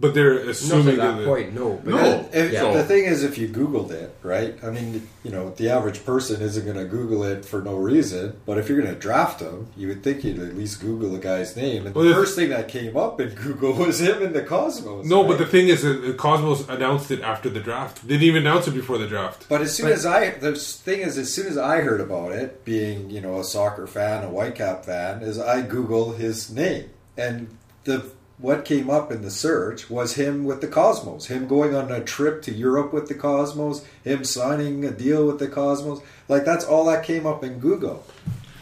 [0.00, 1.78] But they're assuming Not at that that point, no.
[1.84, 2.28] But No.
[2.32, 4.56] if- So- the thing is, if you Googled it, right?
[4.62, 8.32] I mean, you know, the average person isn't going to Google it for no reason.
[8.46, 11.18] But if you're going to draft him, you would think you'd at least Google the
[11.18, 11.84] guy's name.
[11.84, 14.40] And Well, the if- first thing that came up in Google was him in the
[14.40, 15.04] Cosmos.
[15.04, 18.00] No, but the thing is, the Cosmos announced it after the draft.
[18.02, 19.44] They didn't even announce it before the draft.
[19.50, 22.64] But as soon as I, the thing is, as soon as I heard about it,
[22.64, 26.86] being you know a soccer fan, a Whitecap fan, is I Google his name,
[27.18, 27.48] and
[27.84, 28.04] the
[28.40, 32.02] what came up in the search was him with the Cosmos, him going on a
[32.02, 36.00] trip to Europe with the Cosmos, him signing a deal with the Cosmos.
[36.28, 38.04] Like that's all that came up in Google.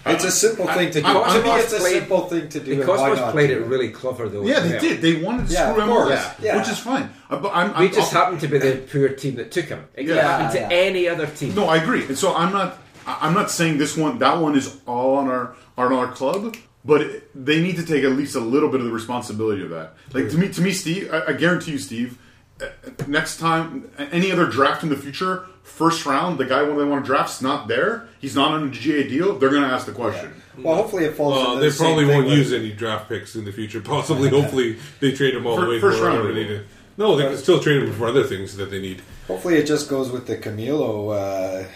[0.07, 1.07] It's a simple thing to do.
[1.07, 2.77] I- to me, Cosmos it's a played- simple thing to do.
[2.77, 4.43] The Cosmos played it really clever though.
[4.43, 4.81] Yeah, they well.
[4.81, 5.03] did.
[5.03, 6.11] They wanted to Yeah, screw of course.
[6.13, 6.57] MLS, Yeah.
[6.57, 7.11] which is fine.
[7.29, 9.85] But I'm, we I'm, just I'm- happened to be the poor team that took him.
[9.95, 10.39] It could Yeah.
[10.39, 10.69] happen to Yeah.
[10.71, 11.55] any other team.
[11.55, 12.05] No, I agree.
[12.07, 12.79] And so I'm not.
[13.07, 16.57] I'm not saying this one, that one is all on our on our club,
[16.89, 19.71] but it, they need to take at least a little bit of the responsibility of
[19.71, 19.93] that.
[20.13, 22.19] Like to me, to me, Steve, I, I guarantee you, Steve.
[22.61, 22.67] uh,
[23.07, 27.05] Next time, any other draft in the future, first round, the guy when they want
[27.05, 28.09] to draft's not there.
[28.19, 29.39] He's not on a GA deal.
[29.39, 30.33] They're going to ask the question.
[30.57, 31.35] Well, hopefully it falls.
[31.35, 33.81] Well, into they the probably won't with- use any draft picks in the future.
[33.81, 36.59] Possibly, hopefully, they trade them all the way first round, they they will.
[36.59, 36.65] need.
[36.97, 39.03] No, they can still trade them for other things that they need.
[39.29, 41.69] Hopefully, it just goes with the Camilo uh,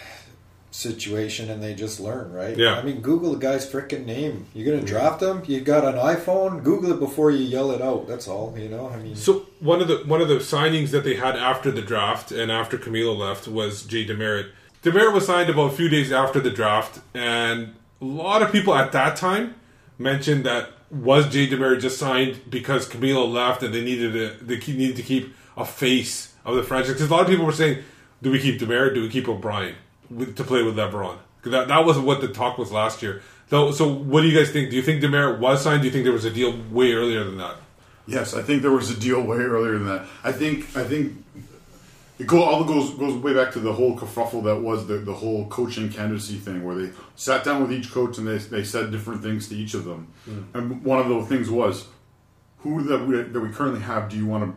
[0.73, 2.57] situation, and they just learn, right?
[2.57, 2.79] Yeah.
[2.79, 4.47] I mean, Google the guy's freaking name.
[4.53, 5.43] You're gonna draft him.
[5.45, 6.63] You got an iPhone.
[6.63, 8.07] Google it before you yell it out.
[8.07, 8.57] That's all.
[8.57, 8.89] You know.
[8.89, 11.81] I mean, So one of the one of the signings that they had after the
[11.81, 14.47] draft and after Camilo left was Jay Demerit.
[14.81, 18.73] Demerit was signed about a few days after the draft, and a lot of people
[18.73, 19.55] at that time
[19.97, 24.57] mentioned that was Jay Demerit just signed because Camilo left and they needed a, they
[24.57, 26.93] needed to keep a face of the franchise.
[26.93, 27.83] Because a lot of people were saying,
[28.23, 28.95] "Do we keep Demerit?
[28.95, 29.75] Do we keep O'Brien
[30.09, 31.17] with, to play with Leveron.
[31.43, 33.21] that that was what the talk was last year.
[33.49, 34.69] So, so what do you guys think?
[34.69, 35.81] Do you think Demerit was signed?
[35.81, 37.57] Do you think there was a deal way earlier than that?
[38.07, 40.07] Yes, I think there was a deal way earlier than that.
[40.23, 41.23] I think I think
[42.19, 45.13] it go, all goes goes way back to the whole kerfuffle that was the, the
[45.13, 48.91] whole coaching candidacy thing, where they sat down with each coach and they, they said
[48.91, 50.07] different things to each of them.
[50.27, 50.45] Mm.
[50.53, 51.87] And one of those things was,
[52.59, 54.55] who that we, that we currently have do you want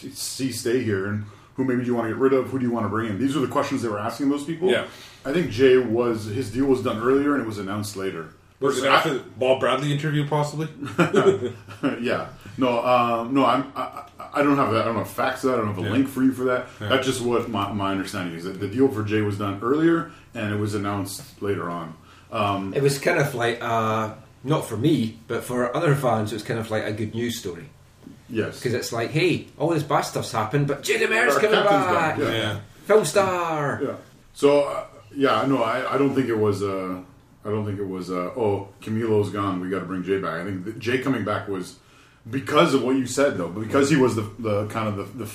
[0.00, 1.24] to see stay here, and
[1.62, 2.48] who maybe do you want to get rid of?
[2.48, 3.18] Who do you want to bring in?
[3.18, 4.70] These are the questions they were asking those people.
[4.70, 4.86] Yeah.
[5.24, 8.30] I think Jay was his deal was done earlier and it was announced later.
[8.60, 10.68] Was it Versus- after the Bob Bradley interview, possibly?
[12.00, 12.28] yeah.
[12.58, 14.82] No, um, no, I'm, I, I don't have that.
[14.82, 15.54] I don't have facts to that.
[15.54, 15.90] I don't have a Yeah.
[15.90, 16.66] link for you for that.
[16.80, 16.88] Yeah.
[16.88, 18.44] That's just what my, my understanding is.
[18.44, 21.94] That the deal for Jay was done earlier and it was announced later on.
[22.30, 26.36] Um, It was kind of like, uh, not for me, but for other fans, it
[26.36, 27.68] was kind of like a good news story.
[28.32, 28.58] Yes.
[28.58, 32.16] Because it's like, hey, all this bad stuff's happened, but Jay Demerit's coming back.
[32.16, 32.60] back, yeah.
[32.86, 33.80] Film star.
[33.84, 33.96] Yeah.
[34.32, 36.62] So uh, yeah, no, I, I don't think it was.
[36.62, 37.02] Uh,
[37.44, 38.10] I don't think it was.
[38.10, 39.60] Uh, oh, Camilo's gone.
[39.60, 40.40] We got to bring Jay back.
[40.40, 41.78] I think Jay coming back was
[42.30, 43.48] because of what you said, though.
[43.48, 45.30] Because he was the, the kind of the, the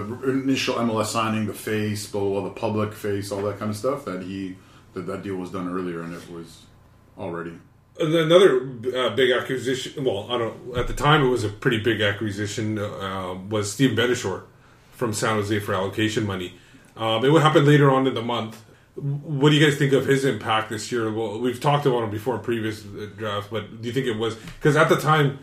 [0.00, 3.70] the initial MLS signing, the face, blah, blah, blah, the public face, all that kind
[3.70, 4.04] of stuff.
[4.06, 4.56] That he
[4.94, 6.62] that that deal was done earlier, and it was
[7.16, 7.52] already.
[8.00, 8.62] Another
[8.96, 10.04] uh, big acquisition.
[10.04, 10.76] Well, I don't.
[10.76, 12.78] At the time, it was a pretty big acquisition.
[12.78, 14.44] Uh, was Steve Beitashour
[14.92, 16.54] from San Jose for allocation money.
[16.96, 18.62] Um, it would happen later on in the month.
[18.94, 21.10] What do you guys think of his impact this year?
[21.12, 24.16] Well, we've talked about him before in previous uh, drafts, but do you think it
[24.16, 25.38] was because at the time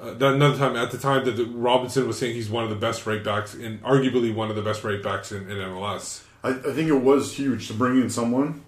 [0.00, 2.76] uh, another time at the time that the, Robinson was saying he's one of the
[2.76, 6.24] best right backs and arguably one of the best right backs in, in MLS.
[6.44, 8.62] I, I think it was huge to bring in someone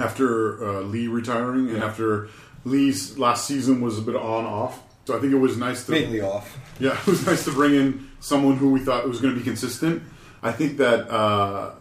[0.00, 1.84] after uh, Lee retiring and Yeah.
[1.86, 2.28] after
[2.64, 4.80] Lee's last season was a bit on off.
[5.04, 6.58] So I think it was nice to Mainly off.
[6.78, 9.44] Yeah, it was nice to bring in someone who we thought was going to be
[9.44, 10.02] consistent.
[10.42, 11.72] I think that uh,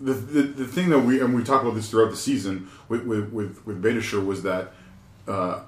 [0.00, 3.04] the, the the thing that we and we talked about this throughout the season with
[3.04, 4.72] with with, with Beitashour was that
[5.26, 5.60] uh,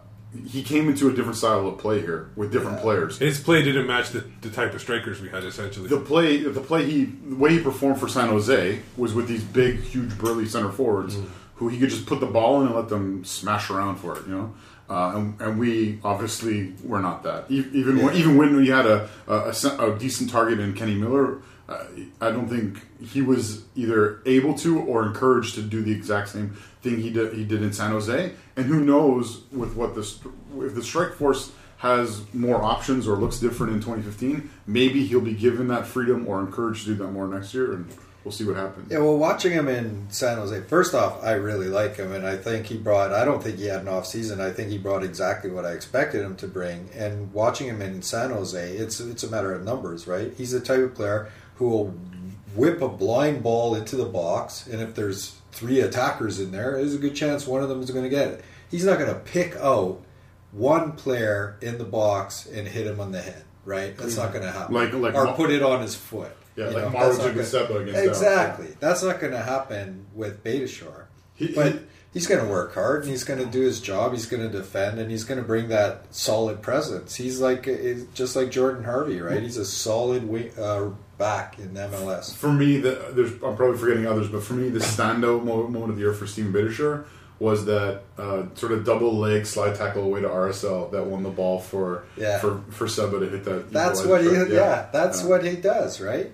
[0.46, 3.18] he came into a different style of play here with different players.
[3.18, 5.88] His play didn't match the, the type of strikers we had essentially.
[5.88, 9.42] The play, the play he, the way he performed for San Jose was with these
[9.42, 11.16] big, huge, burly center forwards
[11.60, 14.26] who he could just put the ball in and let them smash around for it.
[14.26, 14.54] You know,
[14.88, 17.50] uh, and, and we obviously were not that.
[17.50, 21.84] Even when, even when we had a a, a decent target in Kenny Miller, uh,
[22.18, 22.80] I don't think
[23.12, 27.34] he was either able to or encouraged to do the exact same thing he did
[27.34, 28.32] he did in San Jose.
[28.56, 33.16] And who knows with what the st- if the strike force has more options or
[33.16, 37.08] looks different in 2015, maybe he'll be given that freedom or encouraged to do that
[37.08, 37.90] more next year, and
[38.22, 38.92] we'll see what happens.
[38.92, 42.36] Yeah, well, watching him in San Jose, first off, I really like him, and I
[42.36, 43.14] think he brought.
[43.14, 44.42] I don't think he had an off season.
[44.42, 46.90] I think he brought exactly what I expected him to bring.
[46.94, 50.34] And watching him in San Jose, it's it's a matter of numbers, right?
[50.36, 51.86] He's the type of player who will
[52.54, 56.94] whip a blind ball into the box, and if there's three attackers in there, there's
[56.94, 58.44] a good chance one of them is going to get it.
[58.70, 60.02] He's not going to pick out
[60.52, 63.96] one player in the box and hit him on the head, right?
[63.96, 64.74] That's not going to happen.
[64.74, 66.32] Like- like or Ma- put it on his foot.
[66.56, 68.08] Yeah, You like know, Mauro that's not gonna- Giuseppe against Dallas.
[68.08, 68.76] Exactly.
[68.80, 71.04] That's not going to happen with Beitashour.
[71.54, 71.78] but
[72.12, 74.12] he's going to work hard and he's going to do his job.
[74.12, 77.14] He's going to defend and he's going to bring that solid presence.
[77.14, 79.40] He's like he's just like Jordan Harvey, right?
[79.42, 82.34] He's a solid wing, uh, back in MLS.
[82.34, 85.96] For me, the, there's, I'm probably forgetting others, but for me, the standout moment of
[85.96, 87.04] the year for Steven Beitashour
[87.40, 91.30] was that uh, sort of double leg slide tackle away to RSL that won the
[91.30, 92.38] ball for Yeah.
[92.38, 93.72] for for Seba to hit that.
[93.72, 94.28] That's what he.
[94.28, 94.48] strike.
[94.50, 95.28] Yeah, that's Yeah.
[95.28, 96.30] what he does, right?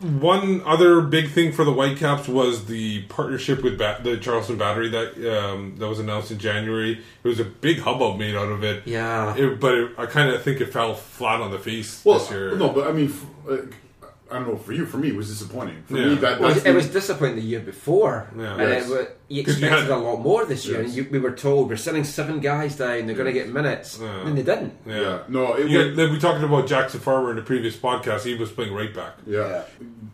[0.00, 4.90] One other big thing for the Whitecaps was the partnership with ba- the Charleston Battery
[4.90, 6.98] that um, that was announced in January.
[7.22, 8.82] It was a big hubbub made out of it.
[8.86, 9.34] Yeah.
[9.36, 12.28] It, but it, I kind of think it fell flat on the face Well, this
[12.32, 12.56] year.
[12.56, 13.14] no, but I mean,
[13.48, 13.60] f-
[14.30, 14.56] I don't know.
[14.56, 15.82] For you, for me, it was disappointing.
[15.86, 16.06] For Yeah.
[16.06, 18.52] me, that Well, it the- was disappointing the year before, Yeah.
[18.54, 18.88] and Yes.
[18.88, 20.78] it wa- you 'Cause you expected a lot more this year.
[20.80, 20.86] Yes.
[20.86, 23.98] And you, we were told we're sending seven guys down; they're going to get minutes,
[24.00, 24.26] Yeah.
[24.26, 24.72] and they didn't.
[24.86, 25.00] yeah.
[25.00, 25.18] yeah.
[25.28, 28.22] No, it You was, we talked about Jackson Farmer in the previous podcast.
[28.24, 29.16] He was playing right back.
[29.26, 29.62] Yeah.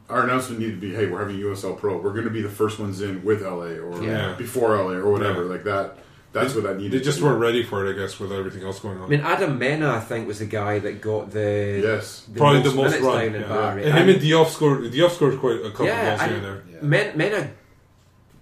[0.09, 1.97] Our announcement needed to be, hey, we're having USL Pro.
[1.99, 4.35] We're going to be the first ones in with LA or Yeah.
[4.37, 5.45] before LA or whatever.
[5.45, 5.51] Yeah.
[5.51, 5.99] Like that.
[6.33, 6.93] That's what that needed.
[6.93, 9.05] They just weren't ready for it, I guess, with everything else going on.
[9.05, 12.25] I mean, Adam Mena, I think, was the guy that got the Yes.
[12.33, 13.19] the Probably most the most minutes run.
[13.19, 13.49] down in yeah.
[13.49, 13.85] Barry.
[13.85, 14.83] And him and Diop scored.
[14.85, 16.83] Diop scored quite a couple yeah, goals here and and there.
[16.83, 17.51] Men, Mena,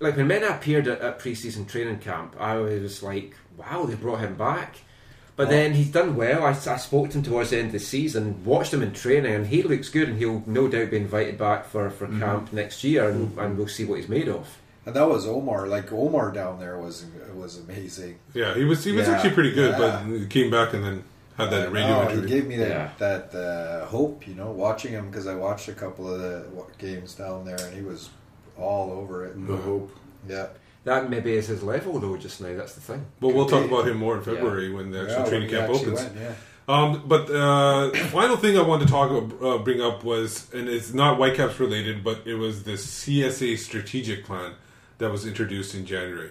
[0.00, 4.20] like when Mena appeared at, at preseason training camp, I was like, wow, they brought
[4.20, 4.76] him back.
[5.36, 6.42] But then he's done well.
[6.44, 9.32] I, I spoke to him towards the end of the season, watched him in training,
[9.32, 12.18] and he looks good, and he'll no doubt be invited back for, for Mm-hmm.
[12.20, 14.58] camp next year, and, and we'll see what he's made of.
[14.88, 15.68] And that was Omar.
[15.68, 17.04] Like Omar down there was
[17.36, 18.18] was amazing.
[18.32, 18.82] Yeah, he was.
[18.84, 19.14] He was Yeah.
[19.14, 19.78] actually pretty good, Yeah.
[20.06, 21.04] but he came back and then
[21.36, 22.88] had that radio No, he gave me that Yeah.
[22.98, 26.46] that uh, hope, you know, watching him because I watched a couple of the
[26.78, 28.08] games down there, and he was
[28.56, 29.46] all over it.
[29.46, 29.90] the hope.
[30.26, 30.46] Yeah,
[30.84, 32.16] That maybe is his level, though.
[32.16, 33.04] Just now, that's the thing.
[33.20, 35.68] But we'll Could talk about him more in February when the actual Yeah, training camp
[35.68, 36.00] opens.
[36.00, 36.32] went, yeah.
[36.66, 39.10] Um, but uh, final thing I wanted to talk
[39.42, 44.24] uh, bring up was, and it's not Whitecaps related, but it was the CSA strategic
[44.24, 44.52] plan
[44.98, 46.30] that was introduced in January.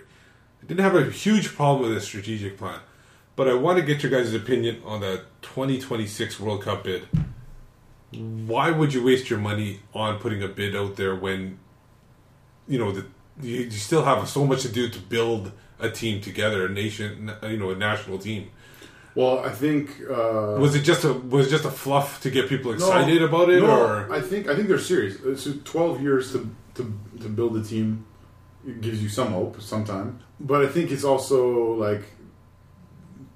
[0.62, 2.80] I didn't have a huge problem with the strategic plan,
[3.36, 7.08] but I want to get your guys' opinion on the 2026 World Cup bid.
[8.12, 11.60] Why would you waste your money on putting a bid out there when
[12.68, 13.06] you know the,
[13.42, 17.32] you, you still have so much to do to build a team together, a nation,
[17.44, 18.50] you know, a national team?
[19.14, 22.48] Well, I think uh, Was it just a was it just a fluff to get
[22.50, 25.18] people No, excited about it, no, or I think I think they're serious.
[25.24, 26.84] It's twelve years to, to
[27.22, 28.06] to build a team.
[28.68, 30.20] It gives you some hope, sometime.
[30.40, 32.04] But I think it's also like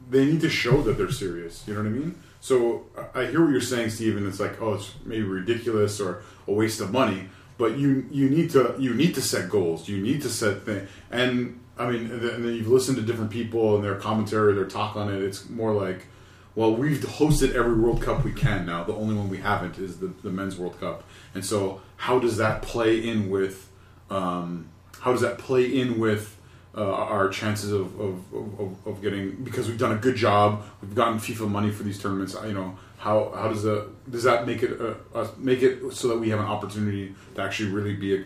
[0.09, 1.63] they need to show that they're serious.
[1.65, 2.15] You know what I mean?
[2.41, 4.27] So I hear what you're saying, Steven.
[4.27, 7.29] It's like, oh, it's maybe ridiculous or a waste of money.
[7.57, 9.87] But you you need to you need to set goals.
[9.87, 10.89] You need to set things.
[11.11, 14.95] And I mean, and then you've listened to different people and their commentary, their talk
[14.95, 15.21] on it.
[15.21, 16.07] It's more like,
[16.55, 18.83] well, we've hosted every World Cup we can now.
[18.83, 21.03] The only one we haven't is the, the Men's World Cup.
[21.33, 23.69] And so, how does that play in with?
[24.09, 24.67] Um,
[25.01, 26.37] how does that play in with
[26.75, 29.43] uh, our chances of, of, of, of getting?
[29.43, 30.63] Because we've done a good job.
[30.81, 32.35] We've gotten FIFA money for these tournaments.
[32.45, 36.07] You know, how how does that does that make it uh, uh, make it so
[36.09, 38.23] that we have an opportunity to actually really be a,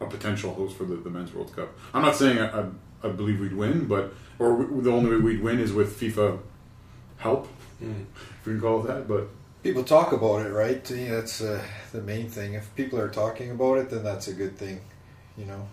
[0.00, 1.68] a potential host for the, the Men's World Cup?
[1.94, 2.64] I'm not saying I, I,
[3.04, 6.40] I believe we'd win, but or we, the only way we'd win is with FIFA
[7.18, 7.48] help.
[7.80, 9.06] if we can call it that.
[9.06, 9.28] But
[9.62, 10.84] People talk about it, right?
[10.84, 11.60] To me, that's uh,
[11.90, 12.54] the main thing.
[12.54, 14.80] If people are talking about it, then that's a good thing.
[15.36, 15.68] You know,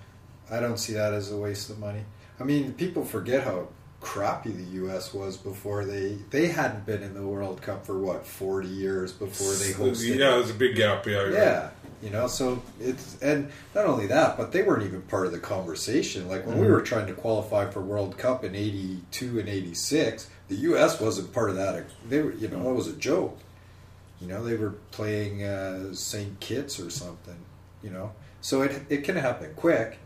[0.54, 2.04] I don't see that as a waste of money.
[2.40, 3.70] I mean, people forget how
[4.02, 5.14] crappy the U.S.
[5.14, 9.54] was before they they hadn't been in the World Cup for what forty years before
[9.54, 10.18] they hosted.
[10.18, 11.06] Yeah, it was a big gap.
[11.08, 11.70] Yeah, Yeah,
[12.04, 15.40] you know, so it's and not only that, but they weren't even part of the
[15.40, 16.28] conversation.
[16.28, 16.72] Like when we Mhm.
[16.72, 21.00] were trying to qualify for World Cup in '82 and '86, the U.S.
[21.00, 21.86] wasn't part of that.
[22.10, 23.40] They were, you know, it was a joke.
[24.20, 26.40] You know, they were playing uh, St.
[26.40, 27.38] Kitts or something.
[27.82, 29.98] You know, so it it can happen quick.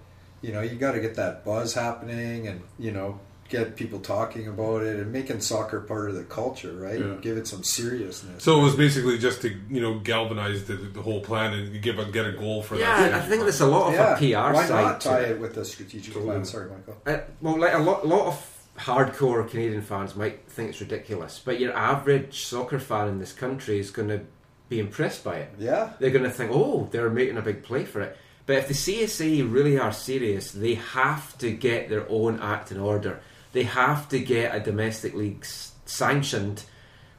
[0.42, 3.20] You know, you got to get that buzz happening, and you know,
[3.50, 7.00] get people talking about it, and making soccer part of the culture, right?
[7.00, 7.16] Yeah.
[7.22, 8.44] Give it some seriousness.
[8.44, 11.98] So it was basically just to you know galvanize the, the whole plan and give
[12.00, 13.10] a get a goal for that.
[13.12, 15.32] Yeah, I think there's a lot of a PR Why side not to tie it.
[15.32, 16.46] it with a strategic plan?
[16.46, 16.98] Sorry, Michael.
[17.06, 21.42] Uh, well, like a lot, a lot of hardcore Canadian fans might think it's ridiculous,
[21.44, 24.22] but your average soccer fan in this country is going to
[24.70, 25.54] be impressed by it.
[25.58, 25.94] Yeah.
[26.00, 28.18] they're going to think, "Oh, they're making a big play for it."
[28.48, 32.80] But if the CSA really are serious, they have to get their own act in
[32.80, 33.20] order.
[33.52, 35.46] They have to get a domestic league
[35.86, 36.64] sanctioned,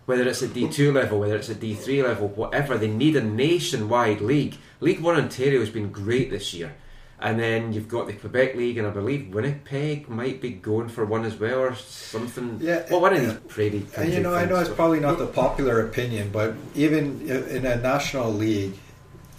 [0.07, 2.79] whether it's at D2 level, whether it's at D3 level, whatever.
[2.79, 4.57] They need a nationwide league.
[4.81, 6.75] League One Ontario has been great this year.
[7.21, 11.05] And then you've got the Quebec League, and I believe Winnipeg might be going for
[11.05, 12.59] one as well, or something.
[12.63, 15.27] Yeah, well, one of these prairie And you know, I know it's probably not the
[15.27, 18.75] popular opinion, but even in a national league,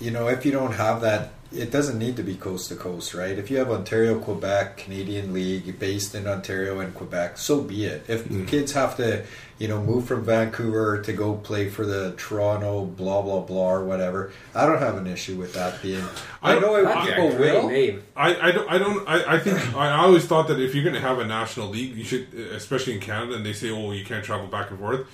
[0.01, 3.13] you know, if you don't have that, it doesn't need to be coast to coast,
[3.13, 3.37] right?
[3.37, 8.03] If you have Ontario, Quebec, Canadian League based in Ontario and Quebec, so be it.
[8.07, 8.47] If Mm.
[8.47, 9.23] kids have to,
[9.57, 13.83] you know, move from Vancouver to go play for the Toronto, blah blah blah, or
[13.85, 16.03] whatever, I don't have an issue with that being.
[16.43, 17.69] I, know I- people will.
[18.15, 18.69] I, I don't.
[18.71, 19.07] I don't.
[19.09, 21.95] I, I think I always thought that if you're going to have a national league,
[21.95, 25.07] you should, especially in Canada, and they say, "Oh, you can't travel back and forth."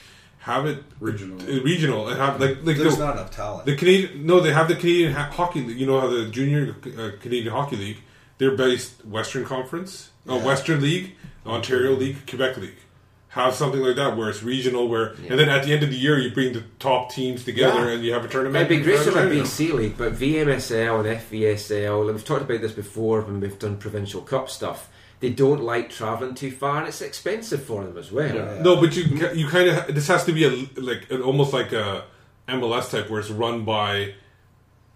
[0.45, 3.65] Have it regional, regional, and have like like There's the- not enough talent.
[3.65, 5.61] The Canadian, no, they have the Canadian ha- hockey.
[5.61, 5.79] League.
[5.79, 7.97] You know how the junior uh, Canadian hockey league,
[8.37, 10.45] they're based Western Conference, uh, Yeah.
[10.45, 11.15] Western League,
[11.47, 12.77] Ontario League, Quebec League.
[13.29, 15.31] Have something like that where it's regional, where Yeah.
[15.31, 17.93] and then at the end of the year you bring the top teams together Yeah.
[17.95, 18.65] and you have a tournament.
[18.69, 22.43] It'd be great to have a BC league, but VMSL and FVSL, and we've talked
[22.43, 24.89] about this before when we've done provincial cup stuff.
[25.21, 28.61] They don't like travelling too far, and it's expensive for them as well.
[28.61, 29.03] No, but you
[29.33, 32.03] you kind of this has to be a like an, almost like a
[32.49, 34.13] MLS type where it's run by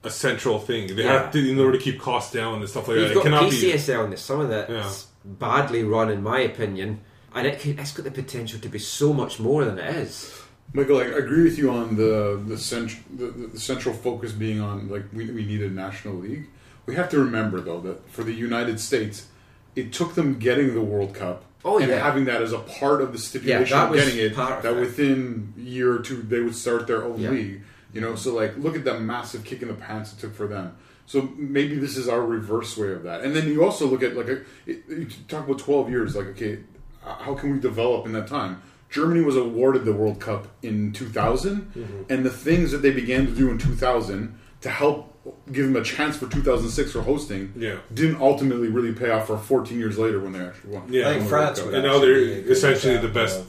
[0.03, 0.95] a central thing.
[0.95, 1.13] They Yeah.
[1.23, 3.11] have to in order to keep costs down and stuff like You've that.
[3.11, 3.57] It got cannot be.
[3.57, 4.21] PCSL in this.
[4.21, 6.99] Some of that's badly run, in my opinion,
[7.33, 10.35] and it could, it's got the potential to be so much more than it is.
[10.73, 14.89] Michael, I agree with you on the the, cent- the, the central focus being on
[14.89, 16.45] like we, we need a national league.
[16.85, 19.27] We have to remember though that for the United States,
[19.75, 21.99] it took them getting the World Cup Oh, and yeah.
[21.99, 25.53] having that as a part of the stipulation that of getting it of that within
[25.57, 27.31] a year or two they would start their own Yeah.
[27.31, 27.61] league.
[27.93, 30.47] You know, so like look at that massive kick in the pants it took for
[30.47, 30.73] them.
[31.05, 33.21] So maybe this is our reverse way of that.
[33.21, 36.15] And then you also look at like a, you talk about twelve years.
[36.15, 36.59] Like okay,
[37.05, 38.61] uh, how can we develop in that time?
[38.89, 42.09] Germany was awarded the World Cup in 2000, Mhm.
[42.09, 45.18] and the things that they began to do in 2000 to help
[45.51, 47.77] give them a chance for 2006 for hosting Yeah.
[47.93, 50.83] didn't ultimately really pay off for 14 years later when they actually won.
[50.91, 51.73] Yeah, won the World Cup.
[51.73, 52.17] and now they're
[52.51, 53.43] essentially the best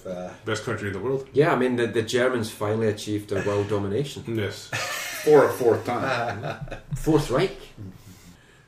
[0.45, 1.29] best country in the world.
[1.33, 4.25] Yeah, I mean the, the Germans finally achieved a world domination.
[4.37, 4.67] Yes,
[5.25, 6.57] for a fourth time.
[6.97, 7.57] Fourth Reich.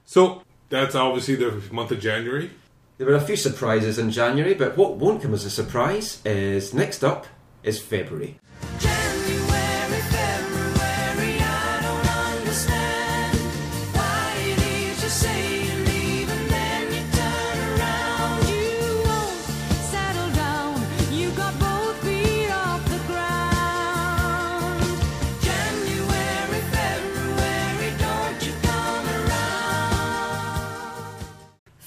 [0.06, 2.50] So that's obviously the month of January.
[2.98, 6.72] There were a few surprises in January, but what won't come as a surprise is
[6.74, 7.26] next up
[7.64, 8.38] is February.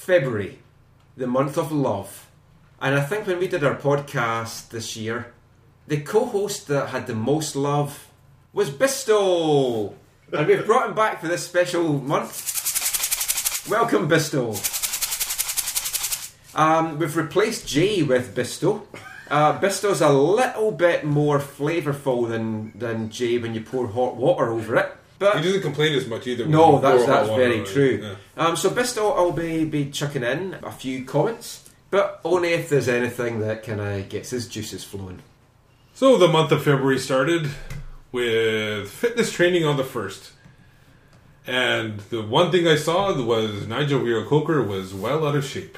[0.05, 0.59] February,
[1.17, 2.29] the month of love.
[2.79, 5.33] And I think when we did our podcast this year,
[5.87, 8.07] the co host that had the most love
[8.53, 9.95] was Bisto.
[10.31, 13.67] And we've brought him back for this special month.
[13.67, 14.53] Welcome, Bisto.
[16.55, 18.83] Um, we've replaced Jay with Bisto.
[19.27, 24.51] Uh, Bisto's a little bit more flavourful than, than Jay when you pour hot water
[24.51, 24.95] over it.
[25.17, 26.45] But he doesn't complain as much either.
[26.45, 27.99] no, that's that's very true.
[28.03, 28.45] Yeah.
[28.45, 32.89] Um, so Bisto, I'll be be chucking in a few comments, but only if there's
[32.89, 35.21] anything that kind of gets his juices flowing.
[35.93, 37.49] So the month of February started
[38.11, 40.31] with fitness training on the first.
[41.47, 45.77] And the one thing I saw was Nigel Reo-Coker was well out of shape.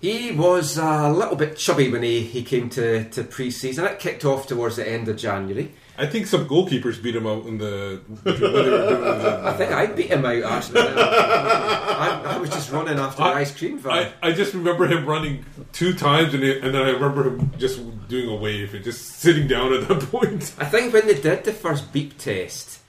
[0.00, 3.86] He was a little bit chubby when he, he came to, to pre season.
[3.86, 5.72] It kicked off towards the end of January.
[5.96, 8.00] I think some goalkeepers beat him out in the.
[8.24, 10.80] when they were doing the- I think I beat him out actually.
[10.80, 13.92] I, I was just running after the ice cream van.
[14.22, 17.52] I, I just remember him running two times, and, it, and then I remember him
[17.58, 20.52] just doing a wave and just sitting down at that point.
[20.58, 22.80] I think when they did the first beep test,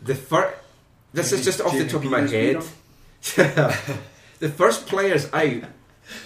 [0.00, 0.56] the first.
[1.12, 2.62] This is just off the top of my head.
[4.40, 5.62] the first players out.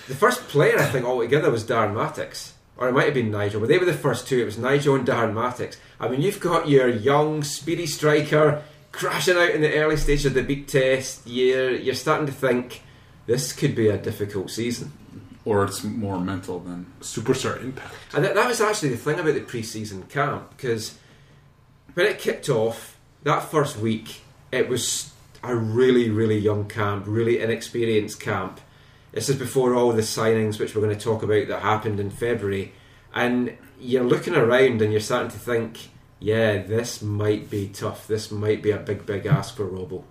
[0.09, 2.55] The first player I think altogether was Darren Mattocks.
[2.79, 4.39] Or it might have been Nigel, but they were the first two.
[4.41, 5.77] It was Nigel and Darren Mattocks.
[5.99, 8.63] I mean, you've got your young, speedy striker
[8.93, 11.27] crashing out in the early stage of the big test.
[11.27, 12.83] You're, you're starting to think
[13.27, 14.93] this could be a difficult season.
[15.45, 17.95] Or it's more mental than superstar impact.
[18.15, 20.99] And that, that was actually the thing about the pre-season camp because
[21.95, 24.21] when it kicked off that first week,
[24.53, 25.13] it was
[25.43, 28.61] a really, really young camp, really inexperienced camp.
[29.13, 32.11] This is before all the signings, which we're going to talk about, that happened in
[32.11, 32.73] February.
[33.15, 35.89] And you're looking around and you're starting to think,
[36.21, 38.07] yeah, this might be tough.
[38.07, 40.03] This might be a big, big ask for Robbo.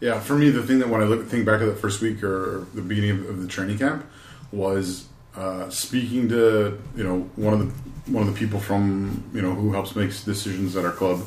[0.00, 2.22] Yeah, for me, the thing that when I look think back at the first week
[2.22, 4.06] or the beginning of, the training camp
[4.52, 9.42] was uh, speaking to you know one of the one of the people from you
[9.42, 11.20] know who helps makes decisions at our club,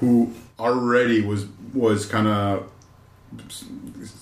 [0.00, 2.70] who already was was kind of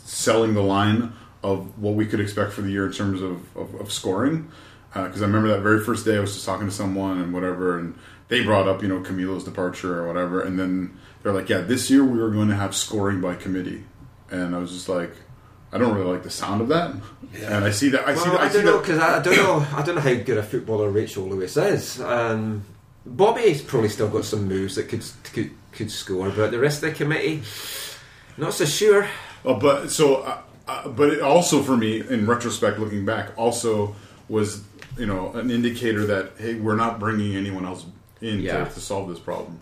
[0.05, 1.13] selling the line
[1.45, 4.51] of what we could expect for the year in terms of, of, of scoring.
[4.95, 7.79] Because I remember that very first day, I was just talking to someone and whatever,
[7.79, 11.63] and they brought up, you know, Camilo's departure or whatever, and then they're like, "Yeah,
[11.63, 13.85] this year we were going to have scoring by committee,"
[14.31, 15.13] and I was just like,
[15.73, 16.95] "I don't really like the sound of that,"
[17.43, 18.07] and I see that.
[18.07, 18.41] I see that.
[18.41, 19.67] I, I don't know because I, I don't know.
[19.75, 22.01] I don't know how good a footballer Rachel Lewis is.
[22.01, 22.65] Um,
[23.05, 26.91] Bobby's probably still got some moves that could could could score, but the rest of
[26.91, 27.43] the committee,
[28.37, 29.09] not so sure.
[29.45, 30.39] Oh, but so, uh,
[30.69, 33.95] uh, but it also for me, in retrospect, looking back, also
[34.29, 34.63] was
[34.99, 37.85] you know an indicator that hey, we're not bringing anyone else
[38.21, 38.65] in Yeah.
[38.65, 39.61] to, to solve this problem.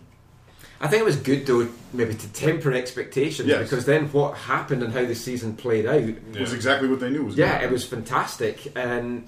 [0.79, 3.63] I think it was good though, maybe to temper expectations Yes.
[3.69, 6.03] because then what happened and how the season played out
[6.39, 7.35] Was exactly what they knew was.
[7.37, 9.25] yeah, it was fantastic, and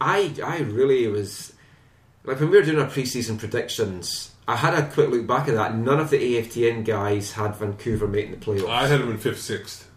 [0.00, 1.52] I I really was
[2.24, 4.30] like when we were doing our preseason predictions.
[4.46, 5.74] I had a quick look back at that.
[5.74, 8.68] None of the AFTN guys had Vancouver making the playoffs.
[8.68, 9.88] I had them in fifth, sixth.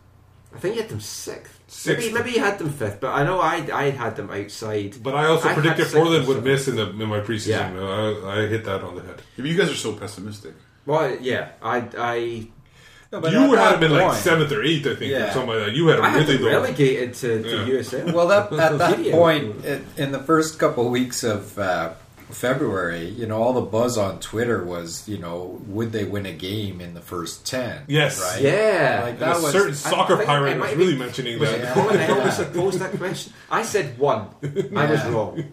[0.56, 1.60] I think you had them sixth.
[1.68, 2.02] Sixth.
[2.06, 4.96] Maybe, maybe you had them fifth, but I know I I had them outside.
[5.04, 7.76] But I also had predicted sixth Portland would miss in the in my preseason.
[7.76, 8.30] Yeah.
[8.30, 9.22] I, I hit that on the head.
[9.38, 10.54] If you guys are so pessimistic,
[10.86, 12.48] Well, yeah, I I
[13.12, 15.12] No, but you at had that him in like point- seventh or eighth, I think,
[15.14, 15.74] or something like that.
[15.76, 16.50] You had him I had really low.
[16.52, 17.80] relegated to, to Yeah.
[17.80, 18.14] USL.
[18.14, 21.92] Well, that, at that point, in, in the first couple of weeks of uh,
[22.30, 26.34] February, you know, all the buzz on Twitter was, you know, would they win a
[26.34, 27.84] game in the first ten?
[27.88, 28.22] Yes.
[28.22, 28.42] right?
[28.42, 29.02] Yeah.
[29.04, 29.52] like that a was.
[29.52, 31.62] certain I soccer pirate it was really be- mentioning Was that.
[31.62, 33.34] it Colin Elvis that posed that question?
[33.50, 34.28] I said one.
[34.44, 35.44] I was wrong.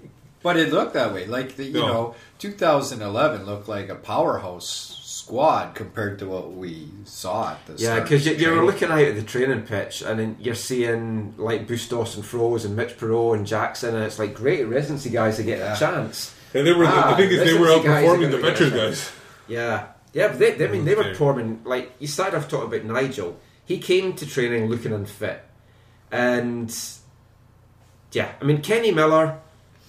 [0.43, 1.27] But it looked that way.
[1.27, 1.87] Like the, you No.
[1.87, 8.01] know, 2011 looked like a powerhouse squad compared to what we saw at the Yeah,
[8.01, 11.66] because you, of you're looking out at the training pitch and then you're seeing like
[11.66, 15.45] Bustos and Froese and Mitch Piraux and Jackson, and it's like great residency guys to
[15.45, 15.75] get Yeah.
[15.75, 16.35] a chance.
[16.55, 18.72] And they were Ah, the thing is they were residency guys are outperforming the veterans
[18.72, 19.12] guys.
[19.48, 22.68] Yeah, yeah, but they, they, I mean, they were performing like you started off talking
[22.68, 23.38] about Nigel.
[23.64, 25.42] He came to training looking unfit,
[26.12, 26.74] and
[28.12, 29.38] yeah, I mean Kenny Miller,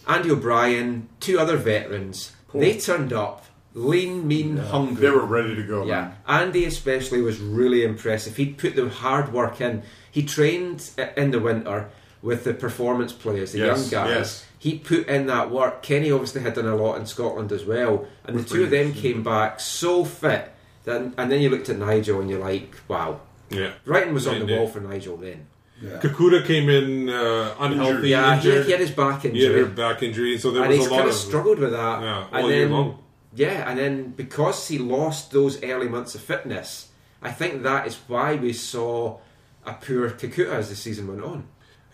[0.08, 2.32] Andy O'Brien, two other veterans.
[2.54, 5.02] They turned up, lean, mean, hungry.
[5.02, 5.86] they were ready to go.
[5.86, 6.16] Yeah, man.
[6.26, 8.38] Andy especially was really impressive.
[8.38, 9.84] He'd put the hard work in.
[10.10, 11.90] He trained in the winter
[12.22, 14.10] with the performance players, the Yes, young guys.
[14.16, 14.46] yes.
[14.66, 15.84] He put in that work.
[15.84, 18.94] Kenny obviously had done a lot in Scotland as well, and the two of them
[18.94, 20.52] came back so fit.
[20.86, 23.20] Then, and then you looked at Nigel and you're like, wow,
[23.52, 23.74] Yeah.
[23.86, 25.46] writing was on And, the uh, wall for Nigel then.
[25.84, 28.66] Kakuta came in uh, unhealthy, Yeah, he, injured.
[28.66, 29.62] he had his back He had injury.
[29.62, 31.72] a back injury, so there and was he's a lot kind of of struggled with
[31.72, 32.02] that.
[32.02, 33.00] Yeah, and all year then, long.
[33.36, 36.88] yeah, and then because he lost those early months of fitness,
[37.22, 39.20] I think that is why we saw
[39.64, 41.46] a poor Kakuta as the season went on.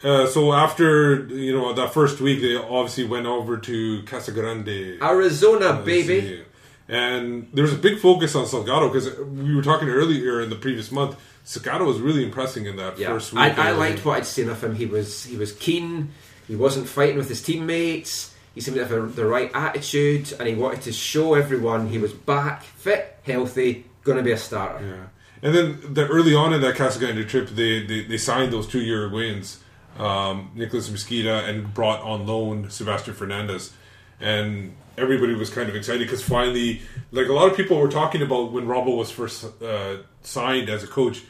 [0.03, 4.97] Uh, so after you know that first week, they obviously went over to Casa Grande,
[5.01, 6.21] Arizona, Uh, baby.
[6.21, 6.41] see.
[6.87, 10.55] And there was a big focus on Salgado because we were talking earlier in the
[10.57, 11.15] previous month.
[11.45, 13.41] Salgado was really impressing in that Yeah, first week.
[13.57, 14.75] I, I liked what I'd seen of him.
[14.75, 16.09] He was he was keen.
[16.47, 18.33] He wasn't fighting with his teammates.
[18.53, 21.97] He seemed to have a, the right attitude, and he wanted to show everyone he
[21.97, 24.85] was back, fit, healthy, going to be a starter.
[24.85, 25.47] Yeah.
[25.47, 28.67] And then the early on in that Casa Grande trip, they, they, they signed those
[28.67, 29.57] two Uruguayans,
[29.97, 33.73] um, Nicholas Mezquida, and brought on loan Sebastian Fernandez.
[34.19, 36.81] And everybody was kind of excited because finally,
[37.11, 40.83] like a lot of people were talking about when Robbo was first uh, signed as
[40.83, 41.23] a coach,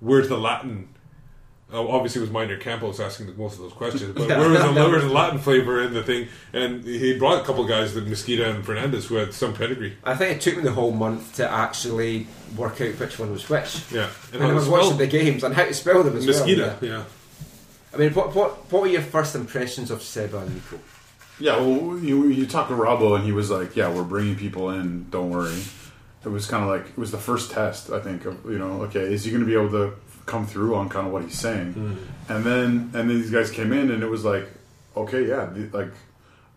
[0.00, 0.88] where's the Latin
[1.72, 4.38] Uh, obviously, it was Minor Campos asking the, most of those questions, but Yeah.
[4.38, 7.96] there was was a Latin flavor in the thing, and he brought a couple guys,
[7.96, 9.96] like Mezquida and Fernandez, who had some pedigree.
[10.04, 13.50] I think it took me the whole month to actually work out which one was
[13.50, 13.82] which.
[13.90, 16.48] Yeah, and, I was watching the games and how to spell them as well.
[16.48, 17.02] yeah.
[17.96, 20.78] I mean, what what what were your first impressions of Seba and Nico?
[21.38, 24.70] Yeah, well, you, you talked to Robbo, and he was like, "Yeah, we're bringing people
[24.70, 25.08] in.
[25.10, 25.62] Don't worry."
[26.24, 28.26] It was kind of like it was the first test, I think.
[28.26, 29.94] Of you know, okay, is he going to be able to
[30.26, 31.74] come through on kind of what he's saying?
[31.74, 32.32] Mm-hmm.
[32.32, 34.46] And then and then these guys came in, and it was like,
[34.94, 35.92] okay, yeah, like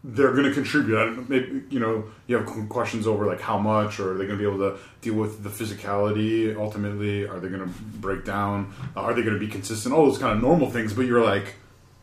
[0.03, 0.97] they're going to contribute.
[0.97, 4.25] I don't, maybe you know you have questions over like how much, or are they
[4.25, 6.55] going to be able to deal with the physicality?
[6.55, 7.69] Ultimately, are they going to
[7.99, 8.73] break down?
[8.95, 9.93] Uh, are they going to be consistent?
[9.93, 10.93] All those kind of normal things.
[10.93, 11.55] But you're like,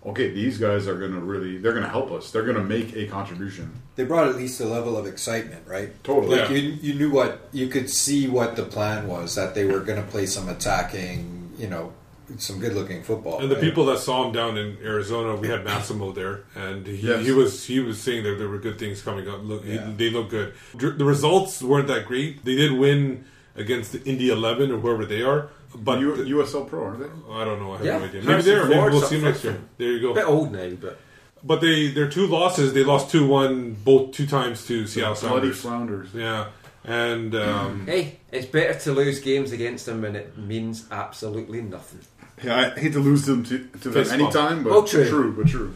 [0.05, 2.31] okay, these guys are going to really they're going to help us.
[2.31, 3.73] They're going to make a contribution.
[3.97, 5.91] They brought at least a level of excitement, right?
[6.05, 6.39] Totally.
[6.39, 6.57] Like Yeah.
[6.57, 10.01] you, you knew what you could see what the plan was that they were going
[10.01, 11.93] to play some attacking, you know,
[12.39, 13.41] some good-looking football.
[13.41, 13.65] And the right?
[13.65, 17.25] people that saw him down in Arizona, we had Massimo there, and he, Yes.
[17.25, 19.41] he was he was saying that there were good things coming up.
[19.45, 19.91] Look, he- Yeah.
[19.97, 20.53] they look good.
[20.77, 22.45] The results weren't that great.
[22.45, 23.25] They did win
[23.57, 27.07] against the Indy Eleven or whoever they are, but U- USL Pro are they?
[27.33, 27.73] I don't know.
[27.73, 27.99] I have Yeah.
[27.99, 28.21] no idea.
[28.21, 28.67] Maybe Harrison they're.
[28.69, 29.59] Maybe we'll see next year.
[29.79, 30.15] There you go.
[30.15, 30.99] Bit old name, but
[31.45, 32.73] But they their two losses.
[32.73, 35.61] They lost two one both two times to Seattle bloody Sounders.
[35.61, 36.09] Flounders.
[36.15, 36.47] Yeah,
[36.85, 42.01] and um, hey, it's better to lose games against them when it means absolutely nothing.
[42.43, 44.23] Yeah, I hate to lose them to, to them Fist bump.
[44.23, 45.09] anytime, but Oh, true.
[45.09, 45.73] true, but true.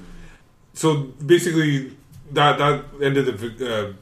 [0.75, 1.93] so basically
[2.33, 3.93] that that ended the uh,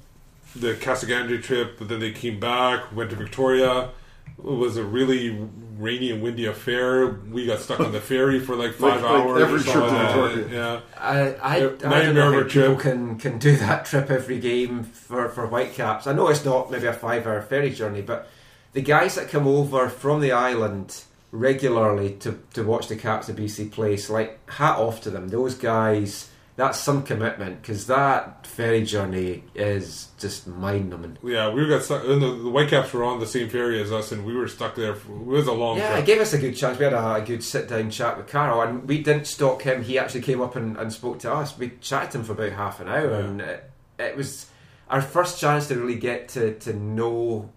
[0.57, 1.79] the Casa Grande trip.
[1.79, 3.91] But then they came back, went to Victoria.
[4.39, 5.37] It was a really
[5.79, 7.07] rainy and windy affair.
[7.31, 9.43] We got stuck on the ferry for like five Like- like hours.
[9.43, 10.49] every trip to Uh, Victoria.
[10.53, 12.81] Yeah, I, I, I don't nightmare know of how a people trip.
[12.81, 16.07] can, can do that trip every game for, for Whitecaps.
[16.07, 18.29] I know it's not maybe a five hour ferry journey, but
[18.75, 23.37] the guys that come over from the island regularly to, to watch the Caps of
[23.37, 25.29] BC place, like, hat off to them.
[25.29, 31.19] Those guys, that's some commitment because that ferry journey is just mind numbing.
[31.23, 32.05] Yeah, we got stuck.
[32.05, 34.75] And the, the Whitecaps were on the same ferry as us, and we were stuck
[34.75, 34.95] there.
[34.95, 36.03] For, it was a long Yeah, trip.
[36.03, 36.79] it gave us a good chance.
[36.79, 39.83] We had a, a good sit down chat with Carl, and we didn't stalk him.
[39.85, 41.57] He actually came up and, and spoke to us.
[41.57, 43.19] We chatted to him for about half an hour, Yeah.
[43.27, 44.47] and it, it was
[44.91, 47.51] our first chance to really get to, to know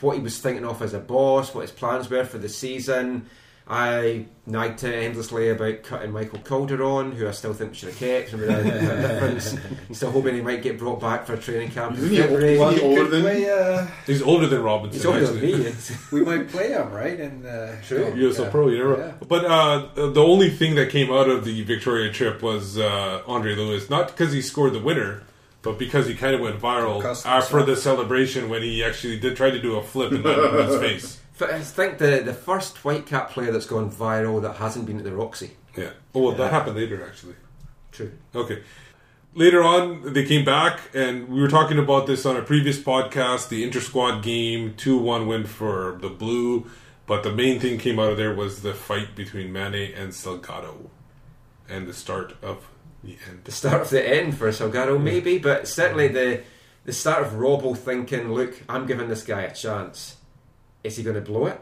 [0.00, 3.26] what he was thinking of as a boss, what his plans were for the season.
[3.70, 7.98] I nagged him endlessly about cutting Michael Calderon, who I still think we should have
[7.98, 8.32] kept.
[8.32, 9.54] and without a difference.
[9.92, 12.30] Still hoping he might get brought back for a training camp in Isn't he old-
[12.30, 12.58] February.
[12.80, 14.96] older than- play, uh, He's older than Robinson.
[14.98, 15.72] He's older than me.
[16.12, 17.20] we might play him, right?
[17.20, 18.06] And uh, True.
[18.06, 18.50] oh, USL yeah.
[18.50, 18.96] Pro, you never.
[18.96, 19.26] Yeah.
[19.28, 23.54] But uh, the only thing that came out of the Victoria trip was uh, Andre
[23.54, 25.24] Lewis, not because he scored the winner,
[25.62, 27.66] but because he kind of went viral Concussed after himself.
[27.76, 31.20] the celebration when he actually did try to do a flip in his face.
[31.38, 35.04] But I think the, the first Whitecap player that's gone viral that hasn't been at
[35.04, 35.52] the Roxy.
[35.76, 35.90] Yeah.
[36.14, 37.34] Oh, well, that happened later, actually.
[37.92, 38.12] True.
[38.34, 38.62] Okay.
[39.34, 43.48] Later on, they came back, and we were talking about this on a previous podcast.
[43.48, 46.68] The inter squad game, two one win for the blue,
[47.06, 50.88] but the main thing came out of there was the fight between Mane and Salgado,
[51.68, 52.66] and the start of
[53.04, 53.16] the.
[53.44, 56.42] The start of the end for Salgado, maybe, but certainly the
[56.84, 60.16] the start of Robbo thinking, look, I'm giving this guy a chance.
[60.82, 61.60] Is he going to blow it?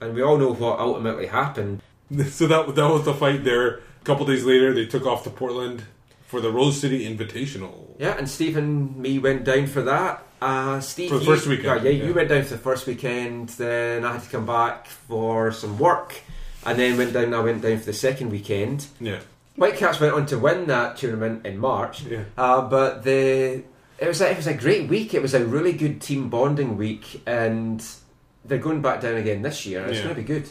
[0.00, 1.82] And we all know what ultimately happened.
[2.30, 3.76] So that that was the fight there.
[3.76, 5.82] A couple days later, they took off to Portland
[6.28, 7.96] for the Rose City Invitational.
[7.98, 10.22] Yeah, and Steve and me went down for that.
[10.40, 12.04] Uh, Steve, For the first weekend, Yeah, yeah, yeah.
[12.04, 13.48] you went down for the first weekend.
[13.50, 16.20] Then I had to come back for some work,
[16.64, 17.32] and then went down.
[17.34, 18.86] I went down for the second weekend.
[19.00, 19.20] Yeah.
[19.56, 22.02] Whitecaps went on to win that tournament in March.
[22.02, 22.24] Yeah.
[22.36, 23.62] Uh, but the
[23.98, 25.14] it was a, it was a great week.
[25.14, 27.84] It was a really good team bonding week, and
[28.44, 29.80] they're going back down again this year.
[29.80, 30.04] and It's Yeah.
[30.04, 30.48] going to be good.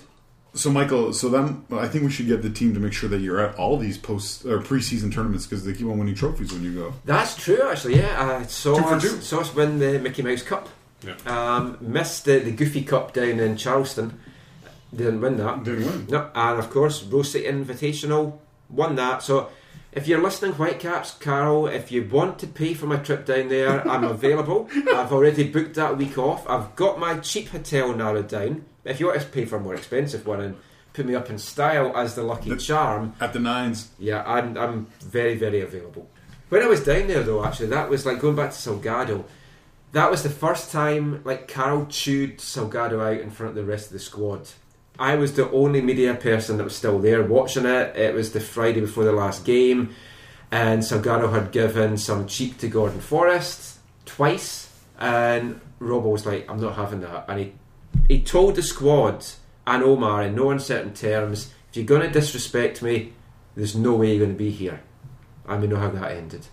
[0.55, 3.19] So, Michael, so then I think we should get the team to make sure that
[3.19, 6.63] you're at all these post or preseason tournaments because they keep on winning trophies when
[6.63, 6.93] you go.
[7.03, 7.97] That's true, actually.
[7.97, 9.21] Yeah, I saw Two us, two.
[9.21, 10.69] saw us win the Mickey Mouse Cup.
[11.05, 11.15] Yeah.
[11.27, 14.17] Um, missed the, the Goofy Cup down in Charleston.
[14.95, 15.63] Didn't win that.
[15.65, 16.07] Didn't win.
[16.09, 18.39] No, and of course, Rose City Invitational
[18.69, 19.23] won that.
[19.23, 19.49] So,
[19.91, 23.87] if you're listening, Whitecaps, Carl, if you want to pay for my trip down there,
[23.87, 24.69] I'm available.
[24.93, 26.47] I've already booked that week off.
[26.49, 28.65] I've got my cheap hotel narrowed down.
[28.83, 30.57] If you want to pay for a more expensive one and
[30.93, 33.89] put me up in style as the lucky charm, At the nines.
[33.97, 36.09] yeah, I'm, I'm very, very available.
[36.49, 39.23] When I was down there, though, actually, that was like going back to Salgado.
[39.93, 43.87] That was the first time, like, Carl chewed Salgado out in front of the rest
[43.87, 44.49] of the squad.
[44.97, 47.95] I was the only media person that was still there watching it.
[47.95, 49.93] It was the Friday before the last game,
[50.51, 56.61] and Salgado had given some cheek to Gordon Forrest twice, and Robbo was like, "I'm
[56.61, 57.53] not having that," and he
[58.07, 59.25] he told the squad
[59.67, 63.13] and Omar in no uncertain terms, "If you're going to disrespect me,
[63.55, 64.81] there's no way you're going to be here.
[65.47, 66.47] And we know how that ended.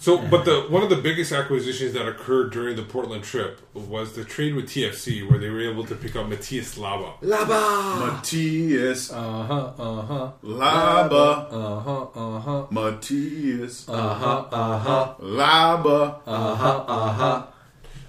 [0.00, 4.12] So, but the one of the biggest acquisitions that occurred during the Portland trip was
[4.14, 7.18] the trade with TFC, where they were able to pick up Matías Laba.
[7.20, 8.20] Laba!
[8.22, 9.10] Matías.
[9.12, 9.72] Uh huh.
[9.76, 10.32] Uh huh.
[10.44, 11.48] Laba.
[11.50, 12.02] Uh huh.
[12.14, 12.66] Uh huh.
[12.70, 13.88] Matías.
[13.88, 14.44] Uh huh.
[14.52, 15.14] Uh huh.
[15.20, 16.20] Laba.
[16.24, 16.84] Uh huh.
[16.86, 17.46] Uh huh.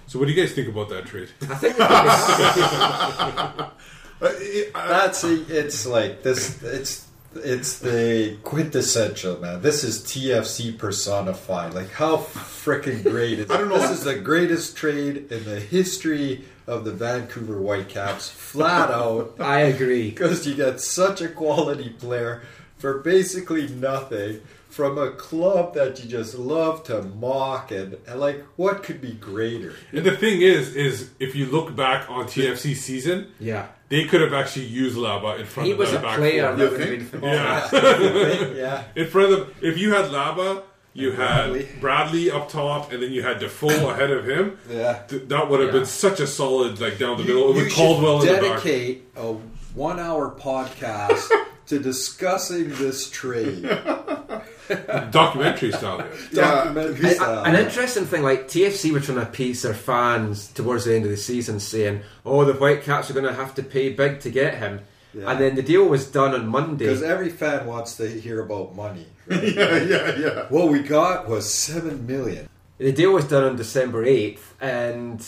[0.06, 1.30] So, what do you guys think about that trade?
[1.42, 1.76] I think
[4.20, 6.62] That's it's like this.
[6.62, 9.62] It's it's the quintessential man.
[9.62, 11.74] This is TFC personified.
[11.74, 13.78] Like how freaking great is I don't know.
[13.78, 18.28] This is the greatest trade in the history of the Vancouver Whitecaps.
[18.28, 20.10] Flat out, I agree.
[20.10, 22.42] because you get such a quality player
[22.78, 28.44] for basically nothing from a club that you just love to mock and, and like
[28.56, 29.74] what could be greater?
[29.92, 33.66] And the thing is, is if you look back on TFC season, Yeah.
[33.90, 36.46] They could have actually used Laba in front He of was the a back player
[36.48, 36.56] four.
[36.56, 38.52] that would have been Yeah.
[38.54, 38.84] yeah.
[38.96, 40.62] in front of if you had Laba,
[40.94, 41.68] you And had Bradley.
[41.80, 44.58] Bradley up top, and then you had Defoe ahead of him.
[44.68, 45.02] Yeah.
[45.08, 45.80] Th- that would have Yeah.
[45.80, 48.42] been such a solid like down the You- middle you with Caldwell in the back.
[48.62, 49.34] dedicate a
[49.74, 51.28] one-hour podcast
[51.70, 53.62] to discussing this trade.
[55.10, 56.04] Documentary style.
[56.32, 57.44] Documentary A- style.
[57.44, 61.10] An interesting thing, like TFC were trying to appease their fans towards the end of
[61.10, 64.54] the season, saying, "Oh, the Whitecaps are going to have to pay big to get
[64.58, 64.80] him,"
[65.14, 65.30] Yeah.
[65.30, 66.86] and then the deal was done on Monday.
[66.86, 69.06] Because every fan wants to hear about money.
[69.26, 69.42] right?
[69.42, 70.46] yeah, yeah, yeah.
[70.48, 72.48] What we got was seven million.
[72.78, 75.20] The deal was done on December 8th, and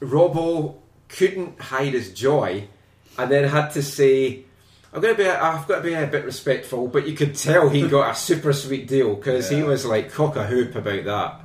[0.00, 0.76] Robbo
[1.08, 2.66] couldn't hide his joy
[3.16, 4.44] and then had to say,
[4.96, 5.28] I'm gonna be.
[5.28, 8.52] I've got to be a bit respectful, but you could tell he got a super
[8.54, 11.40] sweet deal because he was like cock a hoop about that.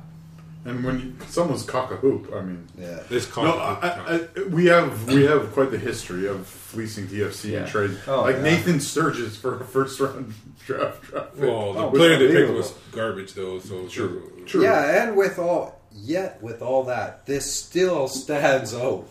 [0.64, 3.00] And when you, someone's cock a hoop, I mean, Yeah.
[3.08, 3.98] This no, I,
[4.36, 7.58] I, we have we have quite the history of fleecing TFC Yeah.
[7.60, 7.98] and trade.
[8.06, 8.42] Oh, like yeah.
[8.42, 10.32] Nathan Sturgis for a first round
[10.66, 11.02] draft.
[11.02, 11.42] draft pick.
[11.50, 13.58] well, the Oh, player they picked was garbage though.
[13.58, 14.44] So True.
[14.46, 14.62] True.
[14.62, 19.04] Yeah, and with all yet with all that, this still stands out.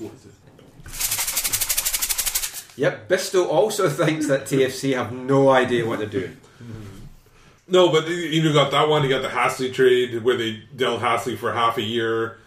[2.82, 6.36] Yep, Bisto also thinks that TFC have no idea what they're doing.
[7.68, 9.04] no, but you you got that one.
[9.04, 12.38] You got the Hassli trade where they dealt Hassli for half a year,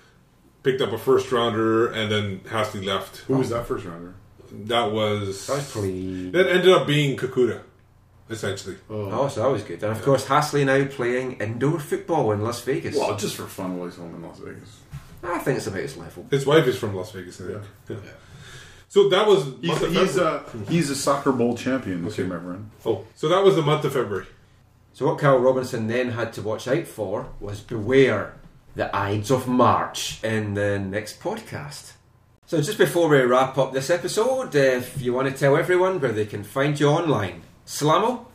[0.65, 3.19] picked up a first rounder, and then Hassli left.
[3.29, 4.15] Who was that first rounder?
[4.51, 6.31] That was That was pretty.
[6.31, 7.61] that ended up being Kakuta,
[8.29, 8.77] essentially.
[8.91, 9.11] Oh.
[9.13, 9.83] oh, so that was good.
[9.85, 12.97] And of course, Hasley now playing indoor football in Las Vegas.
[12.97, 14.81] Well, just for fun while he's home in Las Vegas.
[15.23, 16.27] I think it's about his level.
[16.31, 17.41] His wife is from Las Vegas.
[17.41, 17.63] I think.
[17.89, 17.97] Yeah.
[18.95, 20.41] So that was He's, month of he's, February.
[20.69, 22.71] a, he's a soccer bowl champion, this year, my friend.
[22.87, 24.27] oh, so that was the month of February.
[24.93, 28.37] So what Carl Robinson then had to watch out for was beware
[28.77, 31.95] the Ides of March in the next podcast.
[32.47, 36.13] So just before we wrap up this episode, if you want to tell everyone where
[36.13, 38.27] they can find you online, Slamo?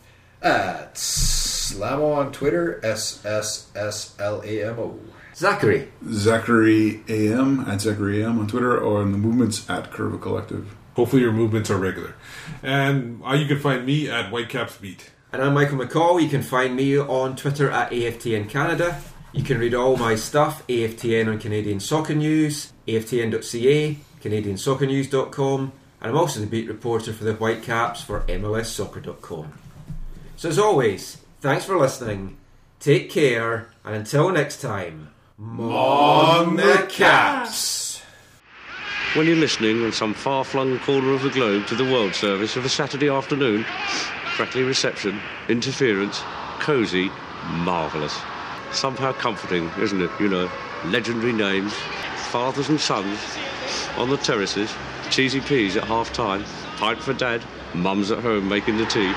[0.41, 4.99] At Slamo on Twitter, S S S L A M O.
[5.39, 5.87] Zachary?
[6.11, 10.75] Zachary AM at Zachary AM on Twitter or in the movements at Curva Collective.
[10.97, 12.13] Hopefully your movements are regular.
[12.61, 15.11] And uh, you can find me at Whitecaps Beat.
[15.31, 16.21] And I'm Michael McCall.
[16.21, 19.01] You can find me on Twitter at AFTN Canada.
[19.31, 25.71] You can read all my stuff, AFTN on Canadian Soccer News, aftn.ca, canadiansoccernews.com,
[26.01, 29.53] and I'm also the beat reporter for the Whitecaps for MLSsoccer.com.
[30.35, 32.35] So as always, thanks for listening,
[32.81, 38.01] take care, and until next time, Mon the Caps!
[39.13, 42.57] When you're listening in some far flung corner of the globe to the world service
[42.57, 43.63] of a Saturday afternoon,
[44.35, 45.17] crackly reception,
[45.47, 46.21] interference,
[46.59, 47.09] cosy,
[47.51, 48.19] marvellous.
[48.73, 50.11] Somehow comforting, isn't it?
[50.19, 50.51] You know,
[50.83, 51.73] legendary names,
[52.31, 53.17] fathers and sons
[53.95, 54.75] on the terraces,
[55.09, 56.43] cheesy peas at half time,
[56.75, 57.41] pipe for dad,
[57.73, 59.13] mums at home making the tea.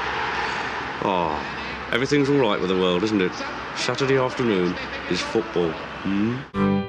[1.03, 3.33] Ah, everything's all right with the world, isn't it?
[3.75, 4.77] Saturday afternoon
[5.11, 5.75] is football.
[6.03, 6.82] Hmm?